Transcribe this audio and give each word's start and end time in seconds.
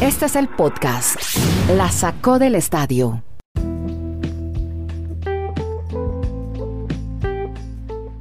Este 0.00 0.26
es 0.26 0.36
el 0.36 0.48
podcast. 0.48 1.16
La 1.76 1.90
sacó 1.90 2.38
del 2.38 2.54
estadio. 2.54 3.22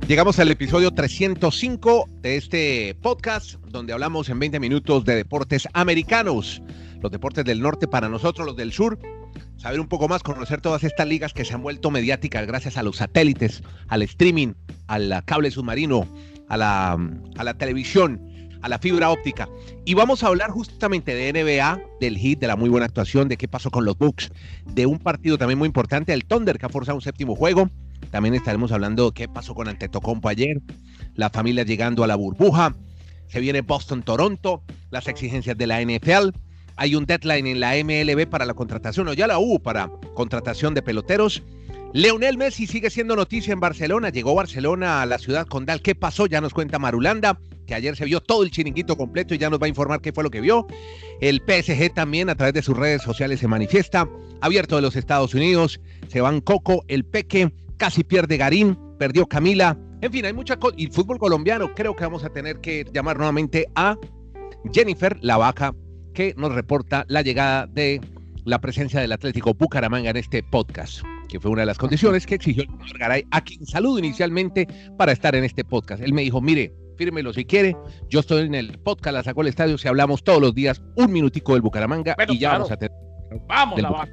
Llegamos 0.07 0.39
al 0.39 0.49
episodio 0.49 0.91
305 0.91 2.09
de 2.21 2.37
este 2.37 2.95
podcast, 3.01 3.55
donde 3.67 3.93
hablamos 3.93 4.27
en 4.29 4.39
20 4.39 4.59
minutos 4.59 5.05
de 5.05 5.15
deportes 5.15 5.67
americanos, 5.73 6.61
los 7.01 7.11
deportes 7.11 7.45
del 7.45 7.61
norte 7.61 7.87
para 7.87 8.09
nosotros, 8.09 8.47
los 8.47 8.55
del 8.55 8.71
sur. 8.71 8.97
Saber 9.57 9.79
un 9.79 9.87
poco 9.87 10.07
más, 10.07 10.23
conocer 10.23 10.61
todas 10.61 10.83
estas 10.83 11.07
ligas 11.07 11.33
que 11.33 11.45
se 11.45 11.53
han 11.53 11.61
vuelto 11.61 11.91
mediáticas 11.91 12.47
gracias 12.47 12.77
a 12.77 12.83
los 12.83 12.97
satélites, 12.97 13.61
al 13.87 14.01
streaming, 14.01 14.53
al 14.87 15.23
cable 15.25 15.51
submarino, 15.51 16.07
a 16.47 16.57
la, 16.57 16.97
a 17.37 17.43
la 17.43 17.53
televisión, 17.53 18.28
a 18.61 18.69
la 18.69 18.79
fibra 18.79 19.09
óptica. 19.09 19.47
Y 19.85 19.93
vamos 19.93 20.23
a 20.23 20.27
hablar 20.27 20.51
justamente 20.51 21.15
de 21.15 21.31
NBA, 21.31 21.81
del 21.99 22.17
hit, 22.17 22.39
de 22.39 22.47
la 22.47 22.55
muy 22.55 22.69
buena 22.69 22.85
actuación, 22.85 23.27
de 23.27 23.37
qué 23.37 23.47
pasó 23.47 23.71
con 23.71 23.85
los 23.85 23.97
Bucks, 23.97 24.31
de 24.65 24.85
un 24.85 24.99
partido 24.99 25.37
también 25.37 25.59
muy 25.59 25.67
importante, 25.67 26.13
el 26.13 26.25
Thunder, 26.25 26.57
que 26.57 26.65
ha 26.65 26.69
forzado 26.69 26.95
un 26.95 27.01
séptimo 27.01 27.35
juego 27.35 27.69
también 28.11 28.33
estaremos 28.33 28.71
hablando 28.71 29.05
de 29.05 29.13
qué 29.13 29.27
pasó 29.27 29.53
con 29.53 29.67
Antetokounmpo 29.67 30.29
ayer, 30.29 30.61
la 31.15 31.29
familia 31.29 31.63
llegando 31.63 32.03
a 32.03 32.07
la 32.07 32.15
burbuja, 32.15 32.75
se 33.27 33.39
viene 33.39 33.61
Boston-Toronto, 33.61 34.63
las 34.89 35.07
exigencias 35.07 35.57
de 35.57 35.67
la 35.67 35.81
NFL, 35.81 36.29
hay 36.75 36.95
un 36.95 37.05
deadline 37.05 37.45
en 37.45 37.59
la 37.59 37.73
MLB 37.75 38.27
para 38.27 38.45
la 38.45 38.55
contratación, 38.55 39.07
o 39.07 39.13
ya 39.13 39.27
la 39.27 39.37
hubo 39.37 39.59
para 39.59 39.91
contratación 40.15 40.73
de 40.73 40.81
peloteros. 40.81 41.43
Leonel 41.93 42.37
Messi 42.37 42.67
sigue 42.67 42.89
siendo 42.89 43.15
noticia 43.15 43.53
en 43.53 43.59
Barcelona, 43.59 44.09
llegó 44.09 44.33
Barcelona 44.33 45.01
a 45.01 45.05
la 45.05 45.19
ciudad 45.19 45.45
condal, 45.45 45.81
¿qué 45.81 45.93
pasó? 45.93 46.25
Ya 46.25 46.41
nos 46.41 46.53
cuenta 46.53 46.79
Marulanda, 46.79 47.39
que 47.69 47.75
ayer 47.75 47.95
se 47.95 48.05
vio 48.05 48.19
todo 48.19 48.41
el 48.41 48.49
chiringuito 48.49 48.97
completo 48.97 49.35
y 49.35 49.37
ya 49.37 49.49
nos 49.49 49.61
va 49.61 49.67
a 49.67 49.69
informar 49.69 50.01
qué 50.01 50.11
fue 50.11 50.23
lo 50.23 50.31
que 50.31 50.41
vio. 50.41 50.65
El 51.21 51.43
PSG 51.47 51.93
también 51.93 52.27
a 52.29 52.35
través 52.35 52.55
de 52.55 52.63
sus 52.63 52.75
redes 52.75 53.03
sociales 53.03 53.39
se 53.39 53.47
manifiesta, 53.47 54.09
abierto 54.41 54.75
de 54.75 54.81
los 54.81 54.95
Estados 54.95 55.35
Unidos, 55.35 55.79
se 56.07 56.19
van 56.19 56.41
Coco, 56.41 56.83
el 56.87 57.05
Peque, 57.05 57.53
casi 57.77 58.03
pierde 58.03 58.37
Garín, 58.37 58.75
perdió 58.97 59.27
Camila. 59.27 59.77
En 60.01 60.11
fin, 60.11 60.25
hay 60.25 60.33
mucha 60.33 60.57
cosa. 60.57 60.73
Y 60.79 60.87
fútbol 60.87 61.19
colombiano, 61.19 61.75
creo 61.75 61.95
que 61.95 62.03
vamos 62.03 62.23
a 62.23 62.29
tener 62.29 62.59
que 62.59 62.85
llamar 62.91 63.17
nuevamente 63.17 63.67
a 63.75 63.95
Jennifer 64.73 65.15
La 65.21 65.37
Vaca, 65.37 65.75
que 66.15 66.33
nos 66.35 66.51
reporta 66.53 67.05
la 67.07 67.21
llegada 67.21 67.67
de 67.67 68.01
la 68.45 68.59
presencia 68.59 68.99
del 68.99 69.11
Atlético 69.11 69.53
Bucaramanga 69.53 70.09
en 70.09 70.17
este 70.17 70.41
podcast, 70.41 71.03
que 71.27 71.39
fue 71.39 71.51
una 71.51 71.61
de 71.61 71.67
las 71.67 71.77
condiciones 71.77 72.25
que 72.25 72.35
exigió 72.35 72.63
el 72.63 72.69
señor 72.69 72.97
Garay, 72.97 73.25
a 73.29 73.41
quien 73.41 73.63
saludo 73.67 73.99
inicialmente 73.99 74.67
para 74.97 75.11
estar 75.11 75.35
en 75.35 75.43
este 75.43 75.63
podcast. 75.63 76.01
Él 76.01 76.13
me 76.13 76.23
dijo, 76.23 76.41
mire, 76.41 76.73
fírmelo 76.99 77.31
si 77.31 77.45
quiere, 77.45 77.77
yo 78.09 78.19
estoy 78.19 78.45
en 78.45 78.55
el 78.55 78.77
podcast, 78.77 79.13
la 79.13 79.23
sacó 79.23 79.41
el 79.41 79.47
estadio, 79.47 79.77
si 79.77 79.87
hablamos 79.87 80.21
todos 80.21 80.41
los 80.41 80.53
días 80.53 80.81
un 80.97 81.13
minutico 81.13 81.53
del 81.53 81.61
Bucaramanga 81.61 82.13
y 82.27 82.37
ya 82.37 82.51
vamos 82.51 82.71
a 82.71 82.77
tener... 82.77 82.91
Vamos, 83.47 83.81
La. 83.81 84.05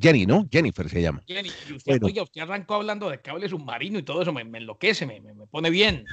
Jenny, 0.00 0.24
¿no? 0.24 0.48
Jennifer 0.50 0.88
se 0.88 1.02
llama. 1.02 1.20
Jenny, 1.26 1.50
y 1.68 1.72
usted, 1.74 2.02
oye, 2.02 2.22
usted 2.22 2.40
arrancó 2.40 2.76
hablando 2.76 3.10
de 3.10 3.20
cable 3.20 3.50
submarino 3.50 3.98
y 3.98 4.02
todo 4.02 4.22
eso, 4.22 4.32
me, 4.32 4.40
enloquece, 4.40 5.04
me, 5.04 5.20
me, 5.20 5.46
pone 5.46 5.68
bien. 5.68 6.06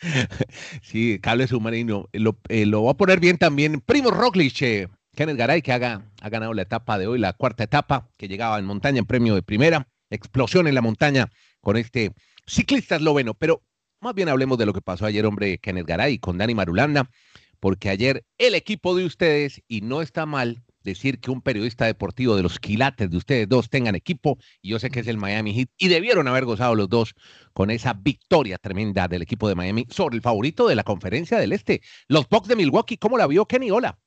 sí, 0.82 1.18
cable 1.22 1.46
submarino. 1.46 2.10
Lo, 2.12 2.38
eh, 2.50 2.66
lo 2.66 2.84
va 2.84 2.90
a 2.90 2.96
poner 2.98 3.18
bien 3.18 3.38
también 3.38 3.80
Primo 3.80 4.10
Roglic, 4.10 4.60
eh, 4.60 4.88
Kenneth 5.14 5.38
Garay, 5.38 5.62
que 5.62 5.72
haga, 5.72 6.12
ha 6.20 6.28
ganado 6.28 6.52
la 6.52 6.60
etapa 6.60 6.98
de 6.98 7.06
hoy, 7.06 7.18
la 7.18 7.32
cuarta 7.32 7.64
etapa, 7.64 8.10
que 8.18 8.28
llegaba 8.28 8.58
en 8.58 8.66
montaña 8.66 8.98
en 8.98 9.06
premio 9.06 9.34
de 9.34 9.42
primera. 9.42 9.88
Explosión 10.10 10.66
en 10.66 10.74
la 10.74 10.82
montaña 10.82 11.30
con 11.62 11.78
este 11.78 12.12
ciclista 12.46 12.96
esloveno. 12.96 13.32
Pero 13.32 13.62
más 14.06 14.14
bien 14.14 14.28
hablemos 14.28 14.56
de 14.56 14.66
lo 14.66 14.72
que 14.72 14.80
pasó 14.80 15.04
ayer, 15.04 15.26
hombre, 15.26 15.58
Kenneth 15.58 15.84
Garay 15.84 16.18
con 16.18 16.38
Dani 16.38 16.54
Marulanda, 16.54 17.10
porque 17.58 17.90
ayer 17.90 18.24
el 18.38 18.54
equipo 18.54 18.94
de 18.94 19.04
ustedes, 19.04 19.62
y 19.66 19.80
no 19.80 20.00
está 20.00 20.26
mal, 20.26 20.62
decir 20.84 21.18
que 21.18 21.32
un 21.32 21.42
periodista 21.42 21.86
deportivo 21.86 22.36
de 22.36 22.44
los 22.44 22.60
quilates 22.60 23.10
de 23.10 23.16
ustedes 23.16 23.48
dos 23.48 23.68
tengan 23.68 23.96
equipo, 23.96 24.38
y 24.62 24.68
yo 24.68 24.78
sé 24.78 24.90
que 24.90 25.00
es 25.00 25.08
el 25.08 25.16
Miami 25.16 25.54
Heat, 25.54 25.70
y 25.76 25.88
debieron 25.88 26.28
haber 26.28 26.44
gozado 26.44 26.76
los 26.76 26.88
dos 26.88 27.14
con 27.52 27.72
esa 27.72 27.94
victoria 27.94 28.58
tremenda 28.58 29.08
del 29.08 29.22
equipo 29.22 29.48
de 29.48 29.56
Miami 29.56 29.86
sobre 29.90 30.14
el 30.14 30.22
favorito 30.22 30.68
de 30.68 30.76
la 30.76 30.84
conferencia 30.84 31.40
del 31.40 31.52
Este, 31.52 31.80
los 32.06 32.28
Bucks 32.28 32.46
de 32.46 32.54
Milwaukee. 32.54 32.98
¿Cómo 32.98 33.18
la 33.18 33.26
vio 33.26 33.46
Kenny? 33.46 33.72
Hola. 33.72 33.98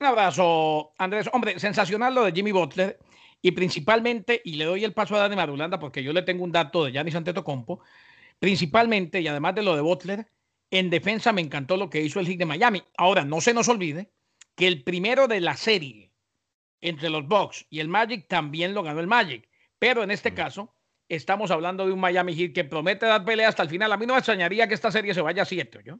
Un 0.00 0.06
abrazo, 0.06 0.92
Andrés. 0.98 1.30
Hombre, 1.32 1.58
sensacional 1.58 2.14
lo 2.14 2.24
de 2.24 2.32
Jimmy 2.32 2.52
Butler, 2.52 2.98
y 3.40 3.52
principalmente, 3.52 4.42
y 4.44 4.56
le 4.56 4.66
doy 4.66 4.84
el 4.84 4.92
paso 4.92 5.14
a 5.14 5.20
Dani 5.20 5.34
Marulanda 5.34 5.78
porque 5.78 6.02
yo 6.02 6.12
le 6.12 6.20
tengo 6.20 6.44
un 6.44 6.52
dato 6.52 6.84
de 6.84 6.92
Giannis 6.92 7.14
Antetokounmpo, 7.14 7.80
principalmente, 8.38 9.20
y 9.20 9.28
además 9.28 9.54
de 9.54 9.62
lo 9.62 9.74
de 9.74 9.82
Butler, 9.82 10.26
en 10.70 10.90
defensa 10.90 11.32
me 11.32 11.40
encantó 11.40 11.76
lo 11.76 11.90
que 11.90 12.02
hizo 12.02 12.20
el 12.20 12.26
Heat 12.26 12.38
de 12.38 12.46
Miami. 12.46 12.82
Ahora, 12.96 13.24
no 13.24 13.40
se 13.40 13.54
nos 13.54 13.68
olvide 13.68 14.12
que 14.54 14.66
el 14.66 14.82
primero 14.82 15.28
de 15.28 15.40
la 15.40 15.56
serie 15.56 16.12
entre 16.80 17.10
los 17.10 17.26
Bucks 17.26 17.66
y 17.70 17.80
el 17.80 17.88
Magic 17.88 18.28
también 18.28 18.74
lo 18.74 18.82
ganó 18.82 19.00
el 19.00 19.06
Magic. 19.06 19.48
Pero 19.78 20.02
en 20.02 20.10
este 20.10 20.32
mm. 20.32 20.34
caso, 20.34 20.74
estamos 21.08 21.50
hablando 21.50 21.86
de 21.86 21.92
un 21.92 22.00
Miami 22.00 22.34
Heat 22.34 22.52
que 22.52 22.64
promete 22.64 23.06
dar 23.06 23.24
pelea 23.24 23.48
hasta 23.48 23.62
el 23.62 23.68
final. 23.68 23.92
A 23.92 23.96
mí 23.96 24.06
no 24.06 24.14
me 24.14 24.18
extrañaría 24.18 24.68
que 24.68 24.74
esta 24.74 24.90
serie 24.90 25.14
se 25.14 25.22
vaya 25.22 25.42
a 25.42 25.46
siete, 25.46 25.80
¿yo? 25.84 25.98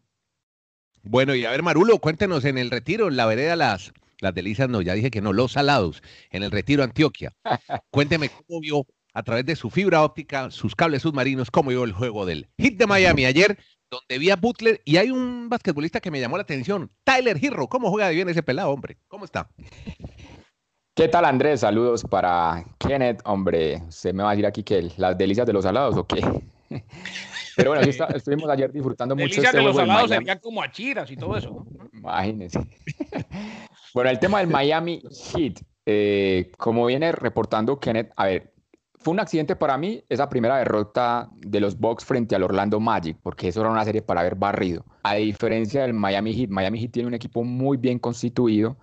Bueno, 1.02 1.34
y 1.34 1.44
a 1.44 1.50
ver, 1.50 1.62
Marulo, 1.62 1.98
cuéntenos 1.98 2.44
en 2.44 2.58
el 2.58 2.70
retiro, 2.70 3.08
en 3.08 3.16
la 3.16 3.26
vereda 3.26 3.56
Las, 3.56 3.92
las 4.20 4.34
Delicias, 4.34 4.68
no, 4.68 4.82
ya 4.82 4.94
dije 4.94 5.10
que 5.10 5.20
no, 5.20 5.32
Los 5.32 5.52
Salados, 5.52 6.02
en 6.30 6.42
el 6.42 6.50
retiro 6.50 6.82
Antioquia. 6.82 7.32
Cuénteme 7.90 8.28
cómo 8.28 8.60
vio 8.60 8.84
a 9.18 9.22
través 9.24 9.44
de 9.44 9.56
su 9.56 9.68
fibra 9.68 10.04
óptica, 10.04 10.48
sus 10.52 10.76
cables 10.76 11.02
submarinos, 11.02 11.50
cómo 11.50 11.70
vio 11.70 11.82
el 11.82 11.92
juego 11.92 12.24
del 12.24 12.48
Hit 12.56 12.78
de 12.78 12.86
Miami 12.86 13.24
ayer 13.24 13.58
donde 13.90 14.16
vi 14.16 14.30
a 14.30 14.36
Butler 14.36 14.80
y 14.84 14.96
hay 14.96 15.10
un 15.10 15.48
basquetbolista 15.48 15.98
que 15.98 16.12
me 16.12 16.20
llamó 16.20 16.36
la 16.36 16.44
atención, 16.44 16.88
Tyler 17.02 17.36
Hero. 17.42 17.66
¿Cómo 17.66 17.90
juega 17.90 18.10
bien 18.10 18.28
ese 18.28 18.44
pelado, 18.44 18.70
hombre? 18.70 18.96
¿Cómo 19.08 19.24
está? 19.24 19.50
¿Qué 20.94 21.08
tal, 21.08 21.24
Andrés? 21.24 21.60
Saludos 21.60 22.04
para 22.04 22.64
Kenneth, 22.78 23.20
hombre. 23.24 23.82
¿Se 23.88 24.12
me 24.12 24.22
va 24.22 24.30
a 24.30 24.32
decir 24.32 24.46
aquí 24.46 24.62
que 24.62 24.88
las 24.96 25.18
delicias 25.18 25.48
de 25.48 25.52
los 25.52 25.64
salados 25.64 25.96
o 25.96 26.06
qué? 26.06 26.20
Pero 27.56 27.70
bueno, 27.70 27.84
estuvimos 28.14 28.48
ayer 28.50 28.70
disfrutando 28.70 29.16
mucho. 29.16 29.24
Delicias 29.24 29.46
este 29.46 29.58
de 29.58 29.64
los 29.64 29.74
salados 29.74 30.10
serían 30.10 30.38
como 30.38 30.62
achiras 30.62 31.10
y 31.10 31.16
todo 31.16 31.36
eso. 31.36 31.66
Imagínense. 31.92 32.60
bueno, 33.92 34.10
el 34.10 34.20
tema 34.20 34.38
del 34.38 34.48
Miami 34.48 35.02
Heat. 35.32 35.60
Eh, 35.90 36.52
como 36.58 36.84
viene 36.84 37.10
reportando 37.12 37.80
Kenneth, 37.80 38.12
a 38.14 38.26
ver, 38.26 38.52
fue 38.98 39.12
un 39.12 39.20
accidente 39.20 39.56
para 39.56 39.78
mí 39.78 40.02
esa 40.08 40.28
primera 40.28 40.58
derrota 40.58 41.30
de 41.36 41.60
los 41.60 41.78
Bucks 41.78 42.04
frente 42.04 42.34
al 42.34 42.42
Orlando 42.42 42.80
Magic, 42.80 43.16
porque 43.22 43.48
eso 43.48 43.60
era 43.60 43.70
una 43.70 43.84
serie 43.84 44.02
para 44.02 44.20
haber 44.20 44.34
barrido. 44.34 44.84
A 45.04 45.14
diferencia 45.14 45.82
del 45.82 45.94
Miami 45.94 46.34
Heat, 46.34 46.50
Miami 46.50 46.80
Heat 46.80 46.92
tiene 46.92 47.06
un 47.06 47.14
equipo 47.14 47.44
muy 47.44 47.76
bien 47.76 47.98
constituido, 47.98 48.76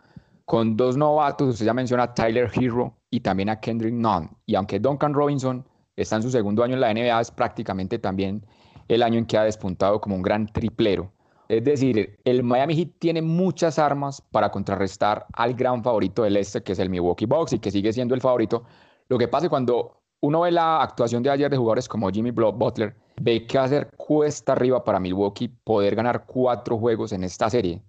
con 0.46 0.78
dos 0.78 0.96
novatos, 0.96 1.50
usted 1.50 1.66
ya 1.66 1.74
menciona 1.74 2.04
a 2.04 2.14
Tyler 2.14 2.50
Hero 2.54 2.96
y 3.10 3.20
también 3.20 3.50
a 3.50 3.60
Kendrick 3.60 3.94
Nunn. 3.94 4.30
Y 4.46 4.56
aunque 4.56 4.80
Duncan 4.80 5.14
Robinson 5.14 5.66
está 5.96 6.18
en 6.18 6.24
su 6.24 6.30
segundo 6.30 6.64
año 6.64 6.76
en 6.76 6.82
la 6.82 6.94
NBA, 6.94 7.20
es 7.20 7.32
prácticamente 7.32 7.98
también 7.98 8.46
el 8.88 9.02
año 9.02 9.18
en 9.18 9.26
que 9.26 9.38
ha 9.38 9.44
despuntado 9.44 10.00
como 10.00 10.16
un 10.16 10.22
gran 10.22 10.48
triplero. 10.48 11.12
Es 11.48 11.64
decir, 11.64 12.20
el 12.26 12.44
Miami 12.44 12.76
Heat 12.76 12.90
tiene 13.00 13.22
muchas 13.22 13.80
armas 13.80 14.22
para 14.22 14.52
contrarrestar 14.52 15.26
al 15.34 15.56
gran 15.56 15.84
favorito 15.84 16.24
del 16.24 16.38
este, 16.38 16.62
que 16.62 16.74
es 16.74 16.80
el 16.80 16.90
Milwaukee 16.90 17.26
Bucks 17.26 17.54
y 17.54 17.60
que 17.60 17.72
sigue 17.72 17.92
siendo 17.92 18.16
el 18.16 18.22
favorito. 18.22 18.64
Lo 19.10 19.18
que 19.18 19.28
pasa 19.28 19.48
es 19.48 19.50
cuando 19.50 20.02
uno 20.26 20.42
ve 20.42 20.52
la 20.52 20.82
actuación 20.82 21.22
de 21.22 21.30
ayer 21.30 21.52
de 21.52 21.58
jugadores 21.58 21.88
como 21.88 22.10
Jimmy 22.10 22.32
Butler, 22.32 22.96
ve 23.22 23.46
que 23.46 23.68
ser 23.68 23.88
cuesta 23.96 24.54
arriba 24.54 24.84
para 24.84 25.00
Milwaukee 25.00 25.50
poder 25.64 25.96
ganar 25.96 26.26
cuatro 26.26 26.78
juegos 26.80 27.12
en 27.12 27.24
esta 27.24 27.48
serie. 27.50 27.82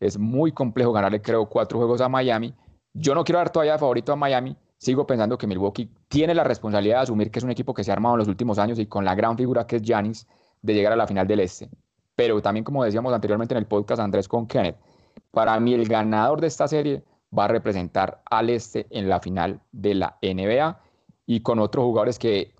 Es 0.00 0.18
muy 0.18 0.50
complejo 0.50 0.92
ganarle, 0.92 1.22
creo, 1.22 1.46
cuatro 1.46 1.78
juegos 1.78 2.00
a 2.00 2.08
Miami. 2.08 2.52
Yo 2.94 3.14
no 3.14 3.22
quiero 3.22 3.38
dar 3.38 3.50
todavía 3.50 3.78
favorito 3.78 4.12
a 4.12 4.16
Miami. 4.16 4.56
Sigo 4.76 5.06
pensando 5.06 5.38
que 5.38 5.46
Milwaukee 5.46 5.88
tiene 6.08 6.34
la 6.34 6.42
responsabilidad 6.42 6.96
de 6.96 7.02
asumir 7.04 7.30
que 7.30 7.38
es 7.38 7.44
un 7.44 7.52
equipo 7.52 7.72
que 7.72 7.84
se 7.84 7.92
ha 7.92 7.94
armado 7.94 8.16
en 8.16 8.18
los 8.18 8.28
últimos 8.28 8.58
años 8.58 8.78
y 8.80 8.86
con 8.86 9.04
la 9.04 9.14
gran 9.14 9.36
figura 9.36 9.66
que 9.66 9.76
es 9.76 9.82
Giannis 9.82 10.26
de 10.62 10.74
llegar 10.74 10.92
a 10.92 10.96
la 10.96 11.06
final 11.06 11.28
del 11.28 11.40
Este. 11.40 11.70
Pero 12.16 12.42
también, 12.42 12.64
como 12.64 12.82
decíamos 12.82 13.12
anteriormente 13.14 13.54
en 13.54 13.58
el 13.58 13.66
podcast 13.66 14.00
Andrés 14.00 14.26
con 14.26 14.46
Kenneth, 14.48 14.76
para 15.30 15.58
mí 15.60 15.74
el 15.74 15.88
ganador 15.88 16.40
de 16.40 16.48
esta 16.48 16.66
serie 16.66 17.04
va 17.36 17.44
a 17.44 17.48
representar 17.48 18.20
al 18.28 18.50
Este 18.50 18.86
en 18.90 19.08
la 19.08 19.20
final 19.20 19.60
de 19.70 19.94
la 19.94 20.18
NBA 20.22 20.83
y 21.26 21.40
con 21.40 21.58
otros 21.58 21.84
jugadores 21.84 22.18
que 22.18 22.54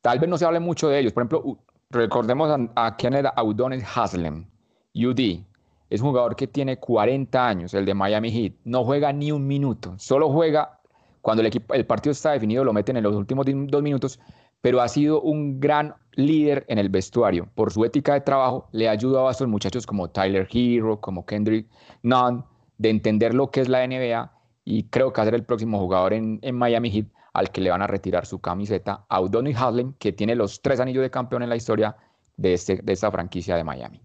tal 0.00 0.18
vez 0.18 0.28
no 0.28 0.38
se 0.38 0.44
hable 0.44 0.60
mucho 0.60 0.88
de 0.88 0.98
ellos. 0.98 1.12
Por 1.12 1.22
ejemplo, 1.22 1.58
recordemos 1.90 2.50
a, 2.50 2.86
a 2.86 2.96
Kenneth 2.96 3.26
Audones 3.36 3.84
Haslem, 3.94 4.46
UD. 4.94 5.44
Es 5.88 6.00
un 6.00 6.08
jugador 6.08 6.34
que 6.34 6.46
tiene 6.46 6.78
40 6.78 7.46
años, 7.46 7.74
el 7.74 7.84
de 7.84 7.94
Miami 7.94 8.30
Heat. 8.30 8.54
No 8.64 8.84
juega 8.84 9.12
ni 9.12 9.30
un 9.30 9.46
minuto. 9.46 9.94
Solo 9.98 10.30
juega 10.30 10.80
cuando 11.26 11.40
el, 11.40 11.48
equipo, 11.48 11.74
el 11.74 11.84
partido 11.84 12.12
está 12.12 12.30
definido, 12.30 12.62
lo 12.62 12.72
meten 12.72 12.96
en 12.96 13.02
los 13.02 13.16
últimos 13.16 13.46
dos 13.46 13.82
minutos, 13.82 14.20
pero 14.60 14.80
ha 14.80 14.86
sido 14.86 15.20
un 15.22 15.58
gran 15.58 15.92
líder 16.12 16.64
en 16.68 16.78
el 16.78 16.88
vestuario. 16.88 17.48
Por 17.56 17.72
su 17.72 17.84
ética 17.84 18.14
de 18.14 18.20
trabajo, 18.20 18.68
le 18.70 18.88
ha 18.88 18.92
ayudado 18.92 19.26
a 19.26 19.32
estos 19.32 19.48
muchachos 19.48 19.86
como 19.86 20.08
Tyler 20.08 20.46
Hero, 20.48 21.00
como 21.00 21.26
Kendrick 21.26 21.66
Nunn, 22.02 22.44
de 22.78 22.90
entender 22.90 23.34
lo 23.34 23.50
que 23.50 23.60
es 23.60 23.68
la 23.68 23.84
NBA 23.84 24.32
y 24.64 24.84
creo 24.84 25.12
que 25.12 25.20
va 25.20 25.22
a 25.22 25.26
ser 25.26 25.34
el 25.34 25.42
próximo 25.42 25.80
jugador 25.80 26.12
en, 26.12 26.38
en 26.42 26.56
Miami 26.56 26.92
Heat 26.92 27.06
al 27.36 27.50
que 27.50 27.60
le 27.60 27.70
van 27.70 27.82
a 27.82 27.86
retirar 27.86 28.24
su 28.24 28.40
camiseta 28.40 29.04
a 29.10 29.20
Udoni 29.20 29.52
Haslem, 29.52 29.92
que 29.98 30.12
tiene 30.12 30.34
los 30.34 30.62
tres 30.62 30.80
anillos 30.80 31.02
de 31.02 31.10
campeón 31.10 31.42
en 31.42 31.50
la 31.50 31.56
historia 31.56 31.94
de, 32.38 32.54
este, 32.54 32.76
de 32.82 32.92
esta 32.94 33.10
franquicia 33.10 33.56
de 33.56 33.62
Miami. 33.62 34.00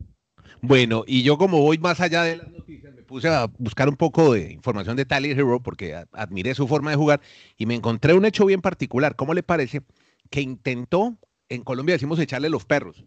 Bueno, 0.62 1.06
y 1.08 1.24
yo 1.24 1.38
como 1.38 1.62
voy 1.62 1.78
más 1.78 2.02
allá 2.02 2.24
de 2.24 2.36
las 2.36 2.52
noticias, 2.52 2.94
me 2.94 3.04
puse 3.04 3.30
a 3.30 3.48
buscar 3.58 3.88
un 3.88 3.96
poco 3.96 4.34
de 4.34 4.52
información 4.52 4.98
de 4.98 5.06
Tyler 5.06 5.32
Hero 5.32 5.62
porque 5.64 6.04
admiré 6.12 6.54
su 6.54 6.68
forma 6.68 6.92
de 6.92 6.98
jugar 6.98 7.22
y 7.58 7.66
me 7.66 7.74
encontré 7.74 8.14
un 8.14 8.26
hecho 8.26 8.46
bien 8.46 8.62
particular. 8.62 9.16
¿Cómo 9.16 9.34
le 9.34 9.44
parece 9.44 9.82
que 10.30 10.42
intentó, 10.42 11.18
en 11.48 11.64
Colombia 11.64 11.96
decimos 11.96 12.20
echarle 12.20 12.50
los 12.50 12.66
perros, 12.66 13.06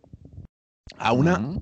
a 0.97 1.13
una 1.13 1.59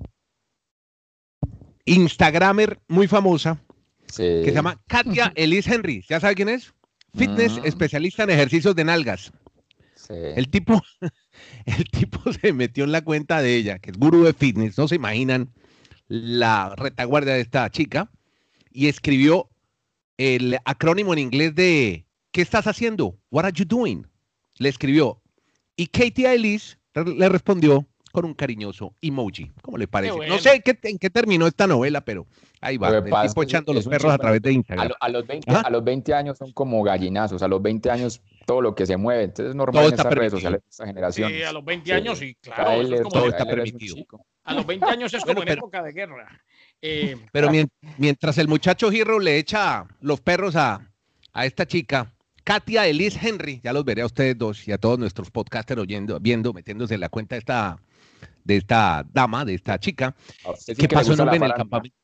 Instagramer 1.83 2.79
muy 2.87 3.07
famosa 3.07 3.61
que 4.15 4.45
se 4.45 4.53
llama 4.53 4.81
Katia 4.87 5.31
Elise 5.35 5.73
Henry. 5.73 6.05
¿Ya 6.07 6.21
sabe 6.21 6.35
quién 6.35 6.47
es? 6.47 6.73
Fitness, 7.15 7.59
especialista 7.63 8.23
en 8.23 8.31
ejercicios 8.31 8.75
de 8.75 8.83
nalgas. 8.83 9.31
El 10.09 10.49
tipo, 10.49 10.81
el 11.65 11.85
tipo 11.85 12.33
se 12.33 12.53
metió 12.53 12.83
en 12.83 12.91
la 12.91 13.03
cuenta 13.03 13.41
de 13.41 13.55
ella, 13.55 13.79
que 13.79 13.91
es 13.91 13.97
gurú 13.97 14.23
de 14.23 14.33
fitness, 14.33 14.77
no 14.77 14.87
se 14.87 14.95
imaginan 14.95 15.53
la 16.07 16.75
retaguardia 16.75 17.33
de 17.33 17.41
esta 17.41 17.69
chica, 17.69 18.09
y 18.71 18.87
escribió 18.87 19.49
el 20.17 20.57
acrónimo 20.65 21.13
en 21.13 21.19
inglés 21.19 21.55
de 21.55 22.05
¿qué 22.31 22.41
estás 22.41 22.67
haciendo? 22.67 23.17
What 23.29 23.45
are 23.45 23.53
you 23.55 23.65
doing? 23.65 24.07
Le 24.57 24.69
escribió. 24.69 25.21
Y 25.75 25.87
Katie 25.87 26.33
Ellis 26.33 26.77
le 26.95 27.29
respondió 27.29 27.87
con 28.13 28.25
un 28.25 28.35
cariñoso 28.35 28.93
emoji. 29.01 29.51
¿Cómo 29.63 29.75
le 29.75 29.87
parece? 29.87 30.15
No 30.27 30.37
sé 30.37 30.61
en 30.83 30.99
qué, 30.99 31.09
terminó 31.09 31.47
esta 31.47 31.65
novela, 31.65 32.01
pero 32.01 32.27
ahí 32.61 32.77
va. 32.77 32.89
El 32.89 33.03
tipo 33.27 33.41
echando 33.41 33.73
los 33.73 33.87
perros 33.87 34.13
a 34.13 34.19
través 34.19 34.39
de 34.43 34.53
Instagram. 34.53 34.91
A, 34.99 35.09
los 35.09 35.25
20, 35.25 35.51
a 35.51 35.69
los 35.71 35.83
20 35.83 36.13
años 36.13 36.37
son 36.37 36.51
como 36.51 36.83
gallinazos. 36.83 37.41
A 37.41 37.47
los 37.47 37.59
20 37.59 37.89
años 37.89 38.21
todo 38.45 38.61
lo 38.61 38.75
que 38.75 38.85
se 38.85 38.97
mueve. 38.97 39.23
Entonces 39.23 39.49
es 39.49 39.55
normal 39.55 39.85
en 39.85 39.93
estas 39.93 40.13
redes 40.13 40.31
sociales 40.31 40.61
de 40.61 40.69
esta 40.69 40.85
generación. 40.85 41.31
Sí, 41.31 41.41
a 41.41 41.51
los 41.51 41.65
20 41.65 41.91
años 41.91 42.19
sí, 42.19 42.37
claro. 42.39 43.09
todo 43.09 43.27
está 43.29 43.45
permitido. 43.45 43.95
A 44.43 44.53
los 44.53 44.65
20 44.67 44.85
años 44.85 45.13
es 45.13 45.25
como 45.25 45.41
en 45.41 45.49
época 45.49 45.81
de 45.81 45.91
guerra. 45.91 46.39
Eh, 46.83 47.17
pero 47.31 47.49
mientras 47.97 48.37
el 48.37 48.47
muchacho 48.47 48.91
Giro 48.91 49.17
le 49.17 49.39
echa 49.39 49.87
los 50.01 50.21
perros 50.21 50.55
a, 50.55 50.87
a 51.33 51.45
esta 51.47 51.65
chica, 51.65 52.13
Katia 52.43 52.85
Elise 52.85 53.17
Henry, 53.19 53.59
ya 53.63 53.73
los 53.73 53.85
veré 53.85 54.03
a 54.03 54.05
ustedes 54.05 54.37
dos 54.37 54.67
y 54.67 54.71
a 54.71 54.77
todos 54.77 54.99
nuestros 54.99 55.31
podcasters 55.31 55.81
oyendo, 55.81 56.19
viendo, 56.19 56.53
metiéndose 56.53 56.93
en 56.93 56.99
la 56.99 57.09
cuenta 57.09 57.33
de 57.33 57.39
esta 57.39 57.79
de 58.43 58.57
esta 58.57 59.05
dama, 59.11 59.45
de 59.45 59.55
esta 59.55 59.79
chica. 59.79 60.15
¿Qué 60.77 60.87
pasó 60.87 61.13
en 61.13 61.43
el 61.43 61.53
campamento? 61.53 61.95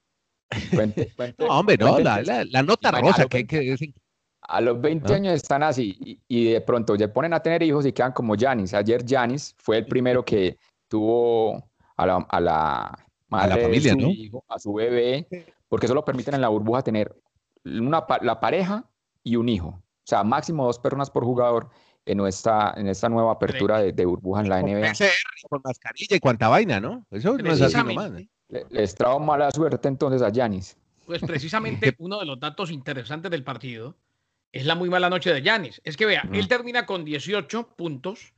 no, 1.37 1.45
hombre, 1.47 1.77
no, 1.77 1.99
la, 1.99 2.63
nota 2.63 2.91
rosa 2.91 3.25
que 3.27 3.37
hay 3.37 3.45
que 3.45 3.59
decir. 3.61 3.93
A 4.41 4.61
los 4.61 4.81
20 4.81 5.13
años 5.13 5.33
están 5.35 5.61
así 5.61 6.21
y, 6.27 6.45
de 6.45 6.61
pronto 6.61 6.95
ya 6.95 7.11
ponen 7.13 7.33
a 7.33 7.39
tener 7.39 7.61
hijos 7.61 7.85
y 7.85 7.93
quedan 7.93 8.13
como 8.13 8.35
Janis. 8.37 8.73
Ayer 8.73 9.03
Janis 9.07 9.53
fue 9.59 9.77
el 9.77 9.85
primero 9.85 10.25
que 10.25 10.57
tuvo 10.87 11.69
a 11.97 12.05
la, 12.05 12.25
a 12.29 12.39
la 12.39 13.05
madre 13.27 13.53
a 13.53 13.55
la 13.57 13.61
familia, 13.61 13.93
de 13.93 14.01
su 14.01 14.09
hijo, 14.09 14.45
a 14.47 14.57
su 14.57 14.73
bebé, 14.73 15.27
porque 15.67 15.87
solo 15.87 16.03
permiten 16.03 16.33
en 16.33 16.41
la 16.41 16.47
burbuja 16.47 16.81
tener 16.81 17.15
una, 17.63 18.05
la 18.21 18.39
pareja 18.39 18.89
y 19.23 19.35
un 19.35 19.49
hijo. 19.49 19.67
O 19.67 20.09
sea, 20.09 20.23
máximo 20.23 20.65
dos 20.65 20.79
personas 20.79 21.11
por 21.11 21.23
jugador 21.23 21.69
en 22.05 22.25
esta, 22.25 22.73
en 22.75 22.87
esta 22.87 23.09
nueva 23.09 23.33
apertura 23.33 23.79
de, 23.79 23.91
de 23.93 24.05
burbuja 24.05 24.41
en 24.41 24.49
la 24.49 24.61
NBA. 24.61 24.93
Con 25.49 25.61
mascarilla 25.63 26.15
y 26.15 26.19
cuanta 26.19 26.47
vaina, 26.47 26.79
¿no? 26.79 27.05
Eso 27.11 27.37
no 27.37 27.51
es 27.51 27.61
así 27.61 27.77
nomás. 27.77 28.11
¿eh? 28.13 28.27
Le, 28.49 28.65
les 28.69 28.95
trajo 28.95 29.19
mala 29.19 29.51
suerte 29.51 29.87
entonces 29.87 30.21
a 30.21 30.29
Yanis. 30.29 30.77
Pues 31.05 31.21
precisamente 31.27 31.95
uno 31.99 32.19
de 32.19 32.25
los 32.25 32.39
datos 32.39 32.71
interesantes 32.71 33.29
del 33.31 33.43
partido 33.43 33.95
es 34.51 34.65
la 34.65 34.75
muy 34.75 34.89
mala 34.89 35.09
noche 35.09 35.33
de 35.33 35.41
Yanis. 35.41 35.81
Es 35.83 35.95
que 35.95 36.05
vea, 36.05 36.27
él 36.33 36.47
termina 36.47 36.85
con 36.85 37.05
18 37.05 37.75
puntos, 37.75 38.33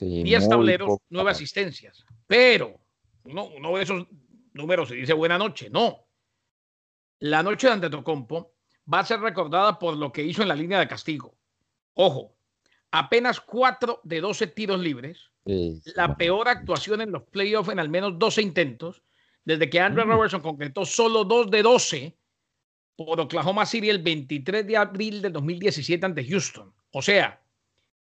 10 0.00 0.48
tableros, 0.48 0.98
9 1.08 1.30
asistencias. 1.30 2.04
Pero 2.26 2.78
uno, 3.24 3.46
uno 3.46 3.76
de 3.76 3.82
esos 3.82 4.06
números 4.52 4.88
se 4.88 4.96
dice 4.96 5.12
buena 5.12 5.38
noche. 5.38 5.70
No. 5.70 6.06
La 7.20 7.42
noche 7.42 7.68
de 7.68 7.74
Antetokounmpo 7.74 8.52
va 8.92 9.00
a 9.00 9.04
ser 9.04 9.20
recordada 9.20 9.78
por 9.78 9.96
lo 9.96 10.12
que 10.12 10.22
hizo 10.22 10.42
en 10.42 10.48
la 10.48 10.56
línea 10.56 10.78
de 10.78 10.88
castigo. 10.88 11.34
Ojo, 11.94 12.34
apenas 12.92 13.40
4 13.40 14.00
de 14.04 14.20
12 14.20 14.46
tiros 14.48 14.78
libres, 14.78 15.30
la 15.96 16.16
peor 16.16 16.48
actuación 16.48 17.00
en 17.00 17.10
los 17.10 17.24
playoffs 17.24 17.70
en 17.70 17.80
al 17.80 17.88
menos 17.88 18.18
12 18.18 18.42
intentos, 18.42 19.02
desde 19.44 19.68
que 19.68 19.80
Andrew 19.80 20.06
mm. 20.06 20.10
Robertson 20.10 20.40
concretó 20.40 20.84
solo 20.84 21.24
2 21.24 21.50
de 21.50 21.62
12 21.62 22.16
por 22.94 23.18
Oklahoma 23.18 23.66
City 23.66 23.90
el 23.90 24.02
23 24.02 24.66
de 24.66 24.76
abril 24.76 25.22
del 25.22 25.32
2017 25.32 26.06
ante 26.06 26.24
Houston. 26.24 26.72
O 26.92 27.02
sea, 27.02 27.42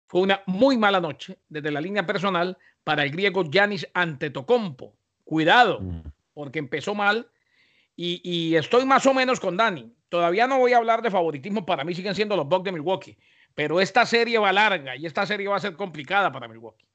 fue 0.07 0.21
una 0.21 0.43
muy 0.47 0.77
mala 0.77 1.01
noche 1.01 1.39
desde 1.49 1.73
la 1.73 1.81
línea 1.81 2.07
personal 2.07 2.57
para 2.85 3.03
el 3.03 3.11
griego 3.11 3.51
Yanis 3.51 3.89
Antetokounmpo. 3.95 4.95
Cuidado, 5.25 5.81
mm. 5.81 6.03
porque 6.35 6.59
empezó 6.59 6.95
mal 6.95 7.29
y, 7.97 8.21
y, 8.23 8.57
estoy 8.57 8.85
más 8.85 9.07
o 9.07 9.15
menos 9.15 9.41
con 9.41 9.57
Dani. 9.57 9.93
Todavía 10.11 10.47
no 10.47 10.59
voy 10.59 10.75
a 10.75 10.77
hablar 10.77 11.01
de 11.01 11.11
favoritismo, 11.11 11.65
para 11.65 11.85
mí 11.85 11.95
siguen 11.95 12.15
siendo 12.15 12.37
los 12.37 12.47
Bucks 12.47 12.65
de 12.65 12.73
Milwaukee, 12.73 13.17
pero 13.55 13.81
esta 13.81 14.05
serie 14.07 14.39
va 14.39 14.53
larga 14.53 14.97
y 14.97 15.07
esta 15.07 15.27
serie 15.27 15.49
va 15.49 15.57
a 15.57 15.61
ser 15.61 15.75
complicada 15.75 16.33
para 16.33 16.49
Milwaukee. 16.49 16.87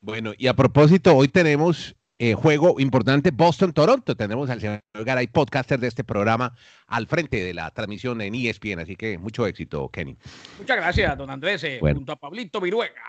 Bueno, 0.00 0.32
y 0.36 0.46
a 0.48 0.54
propósito, 0.54 1.14
hoy 1.16 1.28
tenemos 1.28 1.96
eh, 2.18 2.34
juego 2.34 2.78
importante 2.78 3.30
Boston-Toronto. 3.30 4.14
Tenemos 4.16 4.48
al 4.50 4.60
señor 4.60 4.80
Garay, 4.92 5.26
podcaster 5.26 5.80
de 5.80 5.88
este 5.88 6.04
programa, 6.04 6.54
al 6.86 7.06
frente 7.06 7.42
de 7.42 7.54
la 7.54 7.70
transmisión 7.70 8.20
en 8.20 8.34
ESPN. 8.34 8.80
Así 8.80 8.96
que 8.96 9.18
mucho 9.18 9.46
éxito, 9.46 9.88
Kenny. 9.88 10.16
Muchas 10.58 10.76
gracias, 10.76 11.18
don 11.18 11.30
Andrés, 11.30 11.64
eh, 11.64 11.80
junto 11.80 12.12
a 12.12 12.16
Pablito 12.16 12.60
Viruega. 12.60 13.02